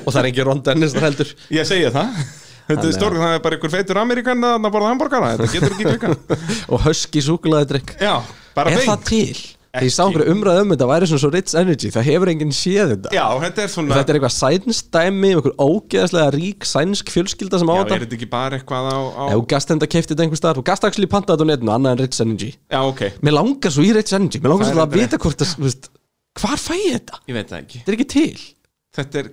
[0.05, 1.35] og það er ekki Ron Dennis þar heldur.
[1.59, 2.23] Ég segi það.
[2.65, 5.75] Þetta er að- stór, það er bara einhver feitur Amerikan að borða hambúrgara, þetta getur
[5.75, 6.39] ekki klika
[6.73, 8.15] og Husky súkulaði drikk Já,
[8.57, 8.89] bara Er beint.
[8.89, 9.43] það til?
[9.75, 12.53] Þegar ég sá einhverju umræð um þetta væri svona svo Rich Energy það hefur enginn
[12.55, 13.11] séð þetta.
[13.17, 17.75] Já, þetta er svona Þetta er eitthvað sænsdæmi einhver ógeðslega rík sænsk fjölskylda sem á
[17.75, 19.25] Já, er þetta þetta ekki bara eitthvað á, á...
[19.27, 21.75] Ef þú gast enda keiftið þetta einhver staðar þú gast actually pantað þetta á netinu
[21.75, 22.51] annað en Rich Energy.
[22.71, 25.43] Já, ok, Mér langar svo í Rich Energy Mér langar Það svo að vita hvort
[25.43, 25.91] það
[26.35, 27.21] Hvar fæ ég þetta?
[27.31, 27.81] ég veit það ekki.
[27.83, 28.45] Þetta er ekki til.
[28.95, 29.29] Þetta er,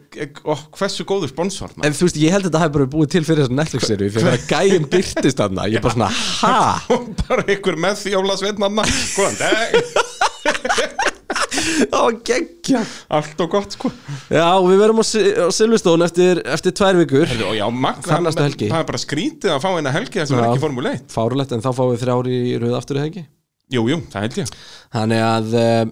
[0.50, 1.86] ó, hversu góður sponsor maður.
[1.86, 4.38] En þú veist, ég held að þetta hefði bara búið til fyrir þessar Netflix-seríu fyrir
[4.38, 6.08] að gæjum byrtist þarna Ég er bara svona,
[6.42, 6.56] ha?
[7.28, 10.10] Bara einhver með því ála sveitnanna Góðan dag
[11.92, 12.82] Það var geggja
[13.18, 13.92] Allt og gott, sko.
[14.32, 17.28] Já, við verum á, Si- á Silveston eftir, eftir tvær vikur.
[17.30, 18.70] Heyrðu, Og já, Magna, Það er næstu helgi.
[18.72, 20.50] Það er bara skrítið að fá eina helgi sem er Já.
[20.52, 23.26] ekki Formule 1 Fárulegt, en þá fáum við þrjári í rauð aftur eða ekki?
[23.72, 24.54] Jú, jú, það held ég.
[24.96, 25.92] Þannig að uh,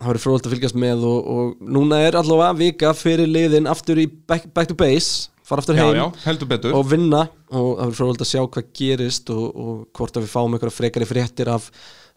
[0.00, 4.00] það verður fróðult að fylgjast með og, og núna er allavega vika fyrir liðin aftur
[4.00, 6.74] í back, back to base fara aftur Já, heim já, betur.
[6.78, 7.24] og vinna.
[7.50, 10.76] Og það verður fróðult að sjá hvað gerist og, og hvort að við fáum eitthvað
[10.76, 11.66] frekari fréttir af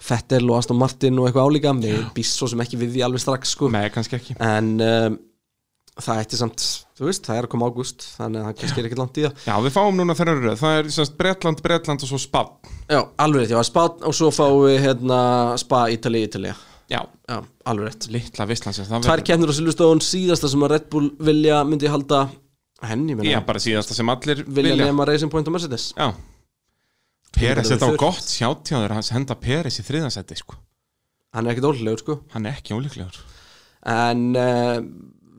[0.01, 1.75] Fettel og Aston Martin og eitthvað álíka.
[2.15, 3.69] Býst svo sem ekki við því alveg strax sko.
[3.73, 4.35] Nei, kannski ekki.
[4.43, 5.17] En um,
[6.01, 6.63] það ætti samt,
[6.97, 9.25] þú veist, það er að koma ágúst þannig að það kannski er ekkert langt í
[9.27, 9.41] það.
[9.45, 10.59] Já, við fáum núna þeirra röð.
[10.63, 12.51] Það er semst Bretland, Bretland og svo Spán
[12.89, 15.19] Já, alveg rétt, já, Spa og svo fáum við hérna,
[15.61, 16.53] Spa, Ítali, Ítali.
[16.91, 17.37] Já, Já,
[17.69, 18.09] alveg rétt.
[18.13, 22.25] Litla visslandsins Það Tvær kemnir á Silveston, síðasta sem að Red Bull vilja, myndi halda.
[22.83, 24.89] Henni, Já, bara síðasta sem allir vilja, vilja.
[24.89, 25.91] nema Racing Point og Mercedes.
[25.95, 26.09] Já
[27.34, 30.59] Peres, Þetta var gott sjátjáður að henda Peres í þriðansætti sko.
[31.34, 32.19] Hann er ekkert ólegur, sko.
[32.36, 33.17] Hann er ekki ólíklegur.
[33.89, 34.77] En uh,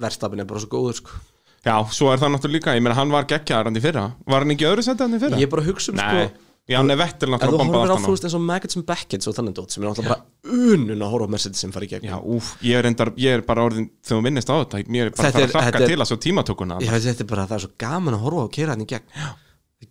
[0.02, 1.20] verstafin er bara svo góður, sko.
[1.64, 4.08] Já, svo er það náttúrulega líka, ég meina hann var í fyrra.
[4.26, 5.38] Var hann ekki öðru í fyrra?
[5.38, 7.82] Ég er bara að hugsa um, Nei, sko já, hann er vettil náttúrulega þú bombað
[7.82, 10.14] horfir á, þú veist, eins og Maggots and Beckett og þannig dót sem er náttúrulega
[10.14, 13.10] bara unun að horfa á Mercedes sem fari í gegn Já, úf, ég er, endar,
[13.20, 15.56] ég er bara orðin þegar þú minnist á þetta, ég er bara að fara að
[15.58, 18.46] hlakka til að svo tímatökuna veit, þetta er bara, það er svo gaman að horfa
[18.48, 19.28] á hann í gegn.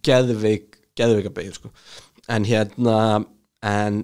[0.09, 1.71] Geðveik, geðveika beigð, sko.
[2.31, 2.97] En hérna,
[3.63, 4.01] en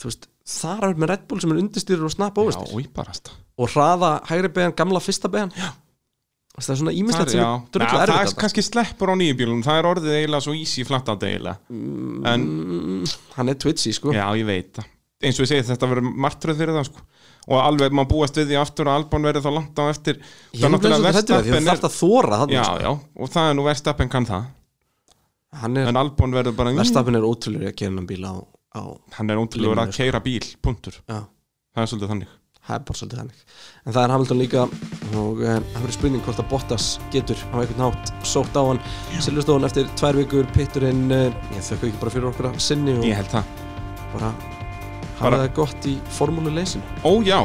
[0.00, 2.74] þú veist, þar er með Red Bull sem er undirstýrur og snapp óvistir
[3.60, 5.52] og hraða hægri beigjan, gamla fyrsta beigjan
[6.60, 9.36] Það er svona ímislegt sem er Já, drullu það er erfitt kannski sleppur á nýju
[9.38, 11.54] bílum Það er orðið eiginlega svo easy flatt eiginlega.
[11.70, 13.04] En, Mm,
[13.36, 14.12] Hann er twitchy, sko.
[14.12, 14.88] Já, ég veit það.
[15.22, 17.04] Eins og ég segi, þetta verður martröð fyrir það sko.
[17.48, 20.20] Og alveg, maður búast við því aftur að Albon verður þá langt á eftir.
[20.52, 22.76] Ég er náttúrulega því þú þarft að þóra Já, sko.
[22.84, 22.90] já,
[23.24, 24.44] og það er nú Verstappen kann það
[25.52, 28.34] er, En Albon verður bara verstafin er ótrúlega að gera hann bíl á,
[28.76, 28.82] á
[29.18, 31.00] Hann er ótrúlega að keira bíl, punktur.
[31.10, 31.24] Já,
[31.74, 32.36] Það er svolítið þannig.
[32.60, 33.42] Það er bara svolítið þannig.
[33.86, 34.62] En það er Hamilton líka
[35.20, 38.82] og eh, það verður spurning hvort að Bottas getur á einhvern nátt sótt á hann.
[39.18, 43.16] Silveston eftir tvær vikur, pitturinn eh, ég þökku ekki bara fyrir okkur að sinni Ég
[43.18, 43.54] held það.
[44.14, 44.32] bara
[45.20, 47.40] hafa það gott í formúluleysin Ó já,